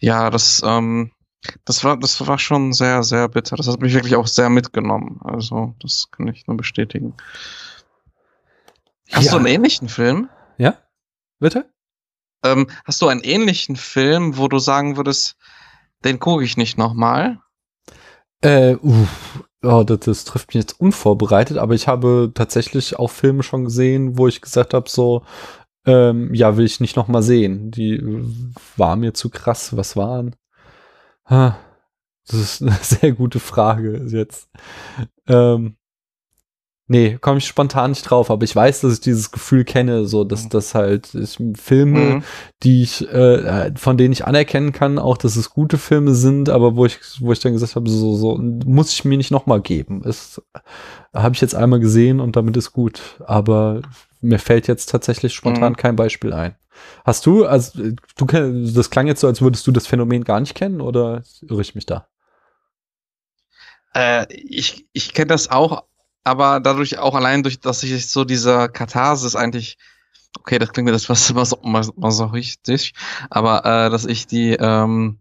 ja, 0.00 0.28
das 0.30 0.60
ähm, 0.64 1.12
das 1.64 1.84
war, 1.84 1.96
das 1.98 2.26
war 2.26 2.38
schon 2.38 2.72
sehr, 2.72 3.02
sehr 3.02 3.28
bitter. 3.28 3.56
Das 3.56 3.66
hat 3.66 3.80
mich 3.80 3.94
wirklich 3.94 4.16
auch 4.16 4.26
sehr 4.26 4.50
mitgenommen. 4.50 5.20
Also, 5.24 5.74
das 5.80 6.10
kann 6.10 6.28
ich 6.28 6.46
nur 6.46 6.56
bestätigen. 6.56 7.14
Hast 9.10 9.26
ja. 9.26 9.32
du 9.32 9.38
einen 9.38 9.46
ähnlichen 9.46 9.88
Film? 9.88 10.28
Ja? 10.58 10.76
Bitte? 11.38 11.70
Ähm, 12.44 12.68
hast 12.84 13.02
du 13.02 13.08
einen 13.08 13.22
ähnlichen 13.22 13.76
Film, 13.76 14.36
wo 14.36 14.48
du 14.48 14.58
sagen 14.58 14.96
würdest, 14.96 15.36
den 16.04 16.18
gucke 16.18 16.44
ich 16.44 16.56
nicht 16.56 16.78
nochmal? 16.78 17.38
Äh, 18.42 18.76
uff. 18.76 19.44
Oh, 19.62 19.82
das, 19.84 20.00
das 20.00 20.24
trifft 20.24 20.48
mich 20.48 20.62
jetzt 20.62 20.80
unvorbereitet, 20.80 21.58
aber 21.58 21.74
ich 21.74 21.86
habe 21.86 22.32
tatsächlich 22.34 22.98
auch 22.98 23.10
Filme 23.10 23.42
schon 23.42 23.64
gesehen, 23.64 24.16
wo 24.16 24.26
ich 24.26 24.40
gesagt 24.40 24.72
habe, 24.72 24.88
so, 24.88 25.22
ähm, 25.84 26.32
ja, 26.32 26.56
will 26.56 26.64
ich 26.64 26.80
nicht 26.80 26.96
nochmal 26.96 27.22
sehen. 27.22 27.70
Die 27.70 28.02
war 28.78 28.96
mir 28.96 29.12
zu 29.12 29.28
krass. 29.28 29.76
Was 29.76 29.96
waren? 29.96 30.34
Das 31.28 31.54
ist 32.26 32.62
eine 32.62 32.72
sehr 32.82 33.12
gute 33.12 33.40
Frage 33.40 34.06
jetzt. 34.08 34.48
Ähm, 35.26 35.76
nee, 36.90 37.18
komme 37.20 37.38
ich 37.38 37.46
spontan 37.46 37.92
nicht 37.92 38.02
drauf, 38.02 38.32
aber 38.32 38.42
ich 38.42 38.54
weiß, 38.54 38.80
dass 38.80 38.94
ich 38.94 39.00
dieses 39.00 39.30
Gefühl 39.30 39.64
kenne, 39.64 40.06
so 40.06 40.24
dass 40.24 40.44
mhm. 40.44 40.48
das 40.48 40.74
halt 40.74 41.14
ich, 41.14 41.38
Filme, 41.54 42.00
mhm. 42.00 42.22
die 42.64 42.82
ich, 42.82 43.08
äh, 43.08 43.72
von 43.76 43.96
denen 43.96 44.12
ich 44.12 44.26
anerkennen 44.26 44.72
kann, 44.72 44.98
auch 44.98 45.16
dass 45.16 45.36
es 45.36 45.50
gute 45.50 45.78
Filme 45.78 46.14
sind, 46.14 46.48
aber 46.48 46.74
wo 46.74 46.86
ich, 46.86 46.98
wo 47.20 47.30
ich 47.30 47.38
dann 47.38 47.52
gesagt 47.52 47.76
habe, 47.76 47.88
so, 47.88 48.16
so 48.16 48.36
muss 48.36 48.92
ich 48.92 49.04
mir 49.04 49.16
nicht 49.16 49.30
nochmal 49.30 49.60
geben. 49.60 50.02
Es 50.04 50.42
habe 51.14 51.36
ich 51.36 51.40
jetzt 51.40 51.54
einmal 51.54 51.78
gesehen 51.78 52.18
und 52.18 52.34
damit 52.34 52.56
ist 52.56 52.72
gut. 52.72 53.00
Aber 53.24 53.82
mir 54.20 54.40
fällt 54.40 54.66
jetzt 54.66 54.86
tatsächlich 54.86 55.32
spontan 55.32 55.72
mhm. 55.72 55.76
kein 55.76 55.94
Beispiel 55.94 56.32
ein. 56.32 56.56
Hast 57.04 57.24
du, 57.24 57.46
also 57.46 57.82
du 58.16 58.26
das 58.74 58.90
klang 58.90 59.06
jetzt 59.06 59.20
so, 59.20 59.28
als 59.28 59.40
würdest 59.40 59.64
du 59.64 59.70
das 59.70 59.86
Phänomen 59.86 60.24
gar 60.24 60.40
nicht 60.40 60.56
kennen 60.56 60.80
oder 60.80 61.22
irre 61.42 61.60
ich 61.60 61.76
mich 61.76 61.86
da? 61.86 62.08
Äh, 63.94 64.26
ich 64.32 64.88
ich 64.92 65.14
kenne 65.14 65.28
das 65.28 65.50
auch, 65.50 65.84
aber 66.30 66.60
dadurch 66.60 66.98
auch 66.98 67.16
allein 67.16 67.42
durch, 67.42 67.58
dass 67.58 67.82
ich 67.82 68.08
so 68.08 68.24
dieser 68.24 68.68
Katharsis 68.68 69.34
eigentlich, 69.34 69.78
okay, 70.38 70.60
das 70.60 70.72
klingt 70.72 70.86
mir 70.86 70.92
das 70.92 71.08
was, 71.08 71.34
was, 71.34 71.56
was, 71.62 71.90
was 71.96 72.20
auch 72.20 72.32
richtig, 72.32 72.92
aber 73.30 73.64
äh, 73.64 73.90
dass 73.90 74.04
ich 74.04 74.28
die 74.28 74.52
ähm, 74.52 75.18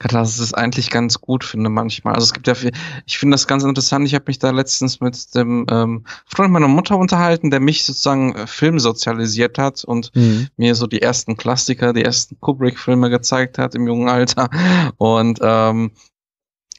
Katharsis 0.00 0.52
eigentlich 0.52 0.90
ganz 0.90 1.20
gut 1.20 1.44
finde 1.44 1.70
manchmal. 1.70 2.14
Also 2.14 2.24
es 2.24 2.32
gibt 2.32 2.48
ja 2.48 2.56
viel, 2.56 2.72
ich 3.06 3.18
finde 3.18 3.34
das 3.34 3.46
ganz 3.46 3.62
interessant. 3.62 4.06
Ich 4.06 4.14
habe 4.14 4.24
mich 4.26 4.40
da 4.40 4.50
letztens 4.50 5.00
mit 5.00 5.34
dem 5.36 5.66
ähm, 5.70 6.04
Freund 6.26 6.52
meiner 6.52 6.68
Mutter 6.68 6.98
unterhalten, 6.98 7.50
der 7.50 7.60
mich 7.60 7.84
sozusagen 7.84 8.34
äh, 8.34 8.46
Film 8.48 8.80
sozialisiert 8.80 9.56
hat 9.56 9.84
und 9.84 10.10
mhm. 10.16 10.48
mir 10.56 10.74
so 10.74 10.88
die 10.88 11.00
ersten 11.00 11.36
Klassiker, 11.36 11.92
die 11.92 12.04
ersten 12.04 12.40
Kubrick-Filme 12.40 13.08
gezeigt 13.08 13.56
hat 13.56 13.76
im 13.76 13.86
jungen 13.86 14.08
Alter. 14.08 14.50
Und 14.98 15.38
ähm, 15.42 15.92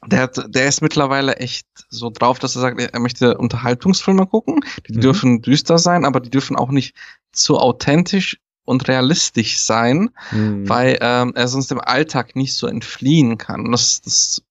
der, 0.06 0.22
hat, 0.22 0.54
der 0.54 0.66
ist 0.66 0.82
mittlerweile 0.82 1.36
echt 1.36 1.66
so 1.88 2.10
drauf, 2.10 2.38
dass 2.38 2.56
er 2.56 2.62
sagt, 2.62 2.80
er 2.80 3.00
möchte 3.00 3.38
Unterhaltungsfilme 3.38 4.26
gucken. 4.26 4.64
Die 4.88 4.94
mhm. 4.94 5.00
dürfen 5.00 5.42
düster 5.42 5.78
sein, 5.78 6.04
aber 6.04 6.20
die 6.20 6.30
dürfen 6.30 6.56
auch 6.56 6.70
nicht 6.70 6.94
zu 7.32 7.58
authentisch 7.58 8.38
und 8.64 8.88
realistisch 8.88 9.60
sein, 9.60 10.10
mhm. 10.30 10.68
weil 10.68 10.98
ähm, 11.00 11.32
er 11.34 11.48
sonst 11.48 11.70
dem 11.70 11.80
Alltag 11.80 12.36
nicht 12.36 12.54
so 12.54 12.66
entfliehen 12.66 13.38
kann. 13.38 13.70
Das, 13.70 14.00
das 14.02 14.42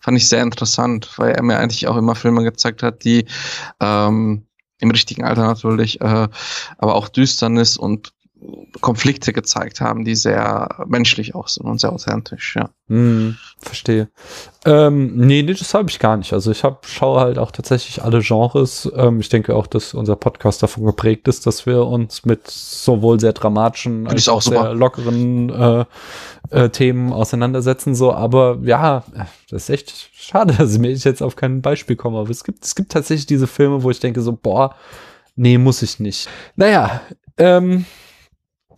fand 0.00 0.16
ich 0.16 0.28
sehr 0.28 0.42
interessant, 0.42 1.10
weil 1.16 1.32
er 1.32 1.42
mir 1.42 1.58
eigentlich 1.58 1.86
auch 1.86 1.96
immer 1.96 2.14
Filme 2.14 2.42
gezeigt 2.42 2.82
hat, 2.82 3.04
die 3.04 3.26
ähm, 3.80 4.46
im 4.78 4.90
richtigen 4.90 5.24
Alter 5.24 5.46
natürlich, 5.46 6.00
äh, 6.00 6.28
aber 6.78 6.94
auch 6.94 7.08
Düsternis 7.08 7.76
und 7.76 8.12
Konflikte 8.80 9.32
gezeigt 9.32 9.80
haben, 9.80 10.04
die 10.04 10.14
sehr 10.14 10.84
menschlich 10.86 11.34
auch 11.34 11.48
sind 11.48 11.66
und 11.66 11.80
sehr 11.80 11.92
authentisch, 11.92 12.56
ja. 12.56 12.68
Hm, 12.88 13.36
verstehe. 13.58 14.08
Ähm, 14.64 15.16
nee, 15.16 15.42
nee, 15.42 15.54
das 15.54 15.72
habe 15.72 15.88
ich 15.88 15.98
gar 15.98 16.16
nicht. 16.16 16.32
Also 16.32 16.50
ich 16.50 16.62
hab, 16.62 16.86
schaue 16.86 17.20
halt 17.20 17.38
auch 17.38 17.50
tatsächlich 17.50 18.02
alle 18.02 18.20
Genres. 18.20 18.90
Ähm, 18.94 19.20
ich 19.20 19.28
denke 19.30 19.56
auch, 19.56 19.66
dass 19.66 19.94
unser 19.94 20.16
Podcast 20.16 20.62
davon 20.62 20.84
geprägt 20.84 21.26
ist, 21.28 21.46
dass 21.46 21.66
wir 21.66 21.86
uns 21.86 22.24
mit 22.24 22.48
sowohl 22.48 23.18
sehr 23.18 23.32
dramatischen 23.32 24.06
als 24.06 24.28
auch 24.28 24.42
sehr 24.42 24.74
lockeren 24.74 25.50
äh, 25.50 25.84
äh, 26.50 26.68
Themen 26.68 27.12
auseinandersetzen. 27.12 27.94
So, 27.94 28.12
aber 28.12 28.58
ja, 28.62 29.04
das 29.50 29.64
ist 29.64 29.70
echt 29.70 30.10
schade, 30.12 30.54
dass 30.58 30.76
ich 30.76 31.04
jetzt 31.04 31.22
auf 31.22 31.36
kein 31.36 31.62
Beispiel 31.62 31.96
komme. 31.96 32.18
Aber 32.18 32.30
es 32.30 32.44
gibt, 32.44 32.64
es 32.64 32.74
gibt 32.74 32.92
tatsächlich 32.92 33.26
diese 33.26 33.46
Filme, 33.46 33.82
wo 33.82 33.90
ich 33.90 34.00
denke 34.00 34.20
so, 34.20 34.32
boah, 34.32 34.74
nee, 35.34 35.58
muss 35.58 35.82
ich 35.82 35.98
nicht. 35.98 36.28
Naja, 36.54 37.00
ähm, 37.38 37.86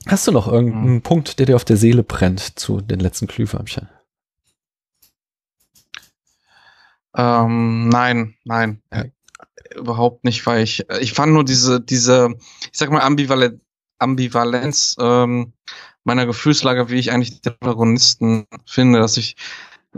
Hast 0.07 0.27
du 0.27 0.33
noch 0.33 0.49
irgendeinen 0.49 0.95
mhm. 0.95 1.03
Punkt, 1.03 1.39
der 1.39 1.47
dir 1.47 1.57
auf 1.57 1.65
der 1.65 1.77
Seele 1.77 2.03
brennt 2.03 2.59
zu 2.59 2.81
den 2.81 3.01
letzten 3.01 3.27
Glühwürmchen? 3.27 3.89
Ähm, 7.17 7.89
nein, 7.89 8.35
nein. 8.45 8.83
Ja. 8.93 9.05
Überhaupt 9.77 10.25
nicht, 10.25 10.47
weil 10.47 10.63
ich, 10.63 10.89
ich 11.01 11.13
fand 11.13 11.33
nur 11.33 11.45
diese, 11.45 11.81
diese, 11.81 12.35
ich 12.61 12.79
sag 12.79 12.91
mal, 12.91 13.01
Ambivalenz, 13.01 13.61
Ambivalenz 13.99 14.97
ähm, 15.01 15.53
meiner 16.05 16.27
Gefühlslage, 16.27 16.89
wie 16.89 16.99
ich 16.99 17.11
eigentlich 17.11 17.41
die 17.41 17.51
Protagonisten 17.51 18.47
finde, 18.65 19.01
dass 19.01 19.17
ich 19.17 19.37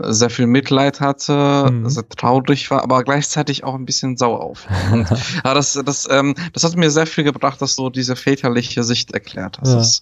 sehr 0.03 0.29
viel 0.29 0.47
Mitleid 0.47 0.99
hatte, 0.99 1.69
mhm. 1.71 1.89
sehr 1.89 2.07
traurig 2.07 2.69
war, 2.71 2.83
aber 2.83 3.03
gleichzeitig 3.03 3.63
auch 3.63 3.75
ein 3.75 3.85
bisschen 3.85 4.17
sauer 4.17 4.41
auf. 4.41 4.67
Und, 4.91 5.09
ja, 5.43 5.53
das, 5.53 5.79
das, 5.85 6.07
ähm, 6.09 6.35
das 6.53 6.63
hat 6.63 6.75
mir 6.75 6.91
sehr 6.91 7.07
viel 7.07 7.23
gebracht, 7.23 7.61
dass 7.61 7.75
du 7.75 7.89
diese 7.89 8.15
väterliche 8.15 8.83
Sicht 8.83 9.11
erklärt 9.13 9.59
hast. 9.59 9.69
Ja. 9.69 9.75
Das, 9.75 10.01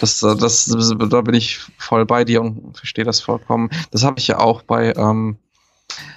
das, 0.00 0.20
das, 0.20 0.64
das, 0.66 0.94
da 1.08 1.20
bin 1.20 1.34
ich 1.34 1.60
voll 1.78 2.06
bei 2.06 2.24
dir 2.24 2.42
und 2.42 2.76
verstehe 2.76 3.04
das 3.04 3.20
vollkommen. 3.20 3.70
Das 3.90 4.04
habe 4.04 4.18
ich 4.18 4.28
ja 4.28 4.38
auch 4.38 4.62
bei, 4.62 4.94
ähm, 4.96 5.36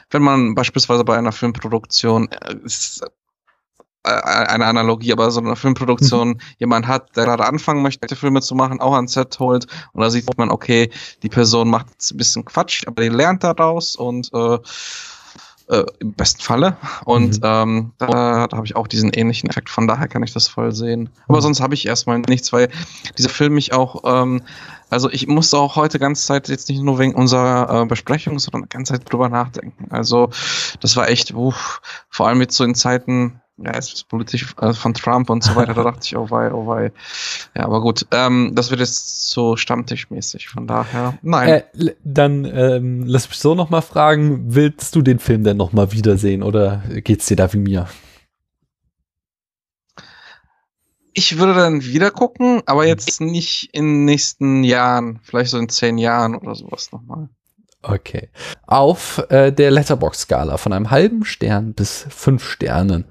wenn 0.09 0.21
man 0.21 0.55
beispielsweise 0.55 1.03
bei 1.03 1.17
einer 1.17 1.31
Filmproduktion 1.31 2.29
äh, 2.31 2.55
eine 4.03 4.65
Analogie, 4.65 5.13
aber 5.13 5.31
so 5.31 5.39
eine 5.39 5.55
Filmproduktion 5.55 6.29
mhm. 6.29 6.39
jemand 6.59 6.87
hat, 6.87 7.15
der 7.15 7.25
gerade 7.25 7.45
anfangen 7.45 7.81
möchte, 7.81 8.15
Filme 8.15 8.41
zu 8.41 8.55
machen, 8.55 8.81
auch 8.81 8.93
ans 8.93 9.13
Set 9.13 9.39
holt 9.39 9.67
und 9.93 10.01
da 10.01 10.09
sieht 10.09 10.37
man, 10.37 10.51
okay, 10.51 10.89
die 11.23 11.29
Person 11.29 11.69
macht 11.69 11.87
ein 11.87 12.17
bisschen 12.17 12.45
Quatsch, 12.45 12.85
aber 12.87 13.01
die 13.01 13.09
lernt 13.09 13.43
daraus 13.43 13.95
und 13.95 14.29
äh, 14.33 14.57
äh, 15.69 15.85
im 15.99 16.13
besten 16.13 16.41
Falle. 16.41 16.77
Und 17.05 17.37
mhm. 17.37 17.43
ähm, 17.43 17.91
da, 17.97 18.47
da 18.47 18.57
habe 18.57 18.65
ich 18.65 18.75
auch 18.75 18.87
diesen 18.87 19.11
ähnlichen 19.11 19.49
Effekt, 19.49 19.69
von 19.69 19.87
daher 19.87 20.07
kann 20.07 20.23
ich 20.23 20.33
das 20.33 20.47
voll 20.47 20.73
sehen. 20.73 21.09
Aber 21.27 21.37
mhm. 21.37 21.43
sonst 21.43 21.61
habe 21.61 21.73
ich 21.73 21.85
erstmal 21.85 22.19
nichts, 22.19 22.53
weil 22.53 22.69
dieser 23.17 23.29
Film 23.29 23.53
mich 23.53 23.73
auch, 23.73 24.03
ähm, 24.05 24.41
also 24.89 25.09
ich 25.09 25.27
musste 25.27 25.57
auch 25.57 25.75
heute 25.75 25.99
ganze 25.99 26.25
Zeit 26.25 26.49
jetzt 26.49 26.69
nicht 26.69 26.81
nur 26.81 26.99
wegen 26.99 27.15
unserer 27.15 27.81
äh, 27.81 27.85
Besprechung, 27.85 28.39
sondern 28.39 28.69
ganze 28.69 28.93
Zeit 28.93 29.11
drüber 29.11 29.29
nachdenken. 29.29 29.87
Also 29.89 30.29
das 30.81 30.95
war 30.95 31.09
echt, 31.09 31.33
uff, 31.33 31.81
vor 32.09 32.27
allem 32.27 32.41
jetzt 32.41 32.55
so 32.55 32.63
in 32.63 32.75
Zeiten, 32.75 33.41
ja, 33.57 33.71
es 33.71 33.93
ist 33.93 34.07
politisch 34.07 34.55
äh, 34.59 34.73
von 34.73 34.93
Trump 34.93 35.29
und 35.29 35.43
so 35.43 35.55
weiter, 35.55 35.73
da 35.73 35.83
dachte 35.91 35.99
ich, 36.03 36.17
oh 36.17 36.29
wei, 36.29 36.51
oh 36.51 36.67
wei. 36.67 36.91
Ja, 37.55 37.65
aber 37.65 37.81
gut, 37.81 38.05
ähm, 38.11 38.51
das 38.55 38.71
wird 38.71 38.79
jetzt 38.79 39.29
so 39.29 39.55
stammtischmäßig, 39.55 40.49
von 40.49 40.65
daher, 40.67 41.17
nein. 41.21 41.49
Äh, 41.49 41.95
dann 42.03 42.45
ähm, 42.45 43.03
lass 43.05 43.29
mich 43.29 43.39
so 43.39 43.53
nochmal 43.53 43.83
fragen, 43.83 44.55
willst 44.55 44.95
du 44.95 45.01
den 45.01 45.19
Film 45.19 45.43
denn 45.43 45.57
nochmal 45.57 45.91
wiedersehen 45.91 46.41
oder 46.41 46.83
geht's 47.03 47.27
dir 47.27 47.37
da 47.37 47.51
wie 47.53 47.57
mir? 47.57 47.87
Ich 51.15 51.37
würde 51.37 51.53
dann 51.53 51.83
wieder 51.83 52.09
gucken, 52.09 52.63
aber 52.65 52.87
jetzt 52.87 53.21
nicht 53.21 53.69
in 53.71 53.85
den 53.85 54.05
nächsten 54.05 54.63
Jahren, 54.63 55.19
vielleicht 55.21 55.51
so 55.51 55.59
in 55.59 55.69
zehn 55.69 55.99
Jahren 55.99 56.35
oder 56.35 56.55
sowas 56.55 56.91
nochmal. 56.91 57.29
Okay. 57.83 58.29
Auf 58.65 59.23
äh, 59.29 59.51
der 59.51 59.69
Letterbox-Skala 59.69 60.57
von 60.57 60.71
einem 60.71 60.89
halben 60.89 61.25
Stern 61.25 61.73
bis 61.73 62.07
fünf 62.09 62.43
Sternen 62.49 63.05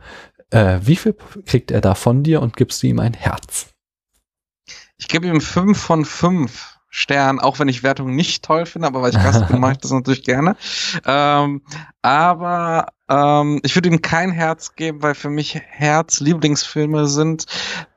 äh, 0.53 0.79
wie 0.83 0.97
viel 0.97 1.17
kriegt 1.47 1.71
er 1.71 1.81
da 1.81 1.95
von 1.95 2.23
dir 2.23 2.43
und 2.43 2.57
gibst 2.57 2.83
du 2.83 2.87
ihm 2.87 3.01
ein 3.01 3.15
Herz? 3.15 3.71
Ich 4.97 5.09
gebe 5.09 5.27
ihm 5.27 5.41
fünf 5.41 5.79
von 5.79 6.05
fünf 6.05 6.79
Sternen, 6.95 7.41
auch 7.41 7.59
wenn 7.59 7.69
ich 7.69 7.83
Wertung 7.83 8.15
nicht 8.15 8.45
toll 8.45 8.67
finde, 8.67 8.87
aber 8.87 9.01
weil 9.01 9.11
ich 9.11 9.17
Gast 9.17 9.49
bin, 9.49 9.61
mache 9.61 9.73
ich 9.73 9.79
das 9.79 9.91
natürlich 9.93 10.25
gerne. 10.25 10.57
Ähm, 11.07 11.63
aber 12.03 12.89
ähm, 13.09 13.61
ich 13.65 13.75
würde 13.75 13.89
ihm 13.89 14.03
kein 14.03 14.31
Herz 14.31 14.75
geben, 14.77 15.03
weil 15.03 15.15
für 15.15 15.31
mich 15.31 15.55
Herz 15.55 16.21
Lieblingsfilme 16.21 17.07
sind, 17.07 17.47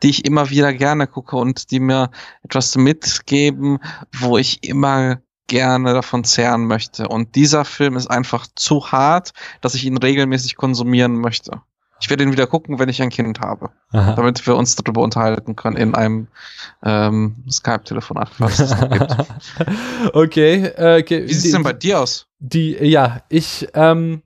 die 0.02 0.10
ich 0.10 0.26
immer 0.26 0.50
wieder 0.50 0.72
gerne 0.74 1.08
gucke 1.08 1.36
und 1.36 1.72
die 1.72 1.82
mir 1.82 2.10
etwas 2.44 2.78
mitgeben, 2.78 3.80
wo 4.13 4.38
ich 4.38 4.63
immer 4.63 5.18
gerne 5.48 5.94
davon 5.94 6.24
zehren 6.24 6.65
möchte. 6.65 7.10
Und 7.10 7.36
dieser 7.36 7.65
Film 7.65 7.98
ist 7.98 8.08
einfach 8.08 8.48
zu 8.56 8.94
hart, 8.94 9.34
dass 9.60 9.76
ich 9.76 9.84
ihn 9.84 9.98
regelmäßig 9.98 10.56
konsumieren 10.56 11.18
möchte. 11.18 11.62
Ich 12.02 12.10
werde 12.10 12.24
ihn 12.24 12.32
wieder 12.32 12.48
gucken, 12.48 12.78
wenn 12.78 12.90
ich 12.90 13.02
ein 13.02 13.10
Kind 13.10 13.40
habe. 13.40 13.70
Aha. 13.92 14.14
Damit 14.14 14.46
wir 14.46 14.56
uns 14.56 14.76
darüber 14.76 15.02
unterhalten 15.02 15.56
können 15.56 15.78
in 15.78 15.96
einem 15.96 16.28
ähm, 16.84 17.44
Skype-Telefonat, 17.50 18.32
was 18.38 18.60
es 18.60 18.72
noch 18.72 18.90
gibt. 18.90 19.16
okay, 20.14 20.66
äh, 20.76 21.02
okay. 21.02 21.24
Wie 21.28 21.34
sieht 21.34 21.46
es 21.46 21.52
denn 21.52 21.64
bei 21.64 21.74
dir 21.74 22.02
aus? 22.02 22.28
Die, 22.40 22.72
ja, 22.86 23.22
ich, 23.30 23.68
ähm, 23.74 24.22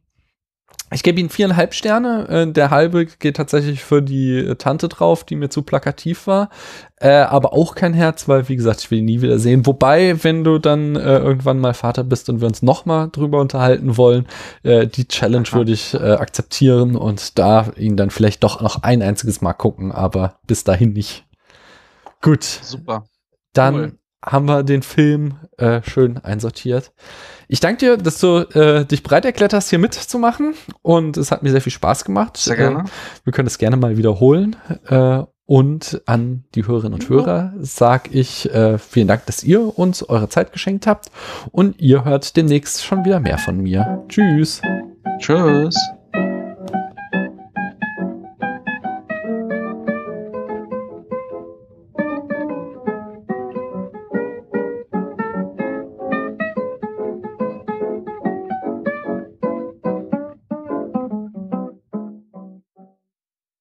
ich 0.92 1.04
gebe 1.04 1.20
ihm 1.20 1.30
viereinhalb 1.30 1.74
Sterne. 1.74 2.28
Äh, 2.28 2.52
der 2.52 2.72
halbe 2.72 3.06
geht 3.06 3.38
tatsächlich 3.38 3.84
für 3.84 4.02
die 4.02 4.56
Tante 4.58 4.90
drauf, 4.90 5.24
die 5.24 5.36
mir 5.36 5.50
zu 5.50 5.62
plakativ 5.62 6.28
war. 6.28 6.50
Äh, 6.98 7.10
aber 7.10 7.54
auch 7.54 7.76
kein 7.76 7.94
Herz, 7.94 8.28
weil, 8.28 8.50
wie 8.50 8.56
gesagt, 8.56 8.82
ich 8.82 8.92
will 8.92 9.00
ihn 9.00 9.06
nie 9.06 9.22
wieder 9.22 9.40
sehen. 9.40 9.66
Wobei, 9.66 10.22
wenn 10.24 10.44
du 10.44 10.60
dann 10.60 10.96
äh, 10.96 11.20
irgendwann 11.20 11.60
mal 11.60 11.74
Vater 11.74 12.04
bist 12.04 12.30
und 12.30 12.42
wir 12.42 12.48
uns 12.48 12.62
noch 12.62 12.86
mal 12.86 13.08
drüber 13.08 13.40
unterhalten 13.40 13.98
wollen, 13.98 14.28
äh, 14.64 14.88
die 14.88 15.08
Challenge 15.08 15.48
würde 15.52 15.72
ich 15.72 15.94
äh, 15.94 15.98
akzeptieren 15.98 16.96
und 16.96 17.40
da 17.40 17.72
ihn 17.78 17.96
dann 17.96 18.10
vielleicht 18.10 18.44
doch 18.44 18.62
noch 18.62 18.84
ein 18.84 19.02
einziges 19.02 19.42
Mal 19.42 19.54
gucken, 19.54 19.92
aber 19.92 20.40
bis 20.46 20.64
dahin 20.64 20.94
nicht. 20.94 21.26
Gut. 22.22 22.44
Super. 22.44 23.06
Dann 23.54 23.76
cool. 23.76 24.00
Haben 24.24 24.46
wir 24.48 24.64
den 24.64 24.82
Film 24.82 25.36
äh, 25.58 25.82
schön 25.84 26.18
einsortiert. 26.18 26.92
Ich 27.48 27.60
danke 27.60 27.78
dir, 27.78 27.98
dass 27.98 28.20
du 28.20 28.40
äh, 28.54 28.86
dich 28.86 29.04
bereit 29.04 29.26
erklärt 29.26 29.54
hast, 29.54 29.70
hier 29.70 29.80
mitzumachen. 29.80 30.54
Und 30.82 31.18
es 31.18 31.32
hat 31.32 31.44
mir 31.44 31.52
sehr 31.52 31.62
viel 31.62 31.72
Spaß 31.72 32.06
gemacht. 32.06 32.38
Sehr 32.38 32.56
gerne. 32.58 32.80
Äh, 32.80 33.26
wir 33.26 33.34
können 33.34 33.48
es 33.48 33.58
gerne 33.58 33.78
mal 33.78 33.98
wiederholen. 33.98 34.56
Äh, 34.88 35.24
Und 35.46 36.02
an 36.06 36.44
die 36.54 36.68
Hörerinnen 36.68 36.94
und 36.94 37.10
Hörer 37.10 37.54
sage 37.58 38.12
ich 38.12 38.54
äh, 38.54 38.78
vielen 38.78 39.08
Dank, 39.08 39.26
dass 39.26 39.44
ihr 39.44 39.80
uns 39.80 40.04
eure 40.04 40.30
Zeit 40.30 40.52
geschenkt 40.54 40.86
habt. 40.86 41.10
Und 41.52 41.80
ihr 41.82 42.06
hört 42.06 42.36
demnächst 42.36 42.86
schon 42.86 43.04
wieder 43.04 43.20
mehr 43.20 43.40
von 43.40 43.58
mir. 43.58 44.06
Tschüss. 44.10 44.62
Tschüss. 45.20 45.99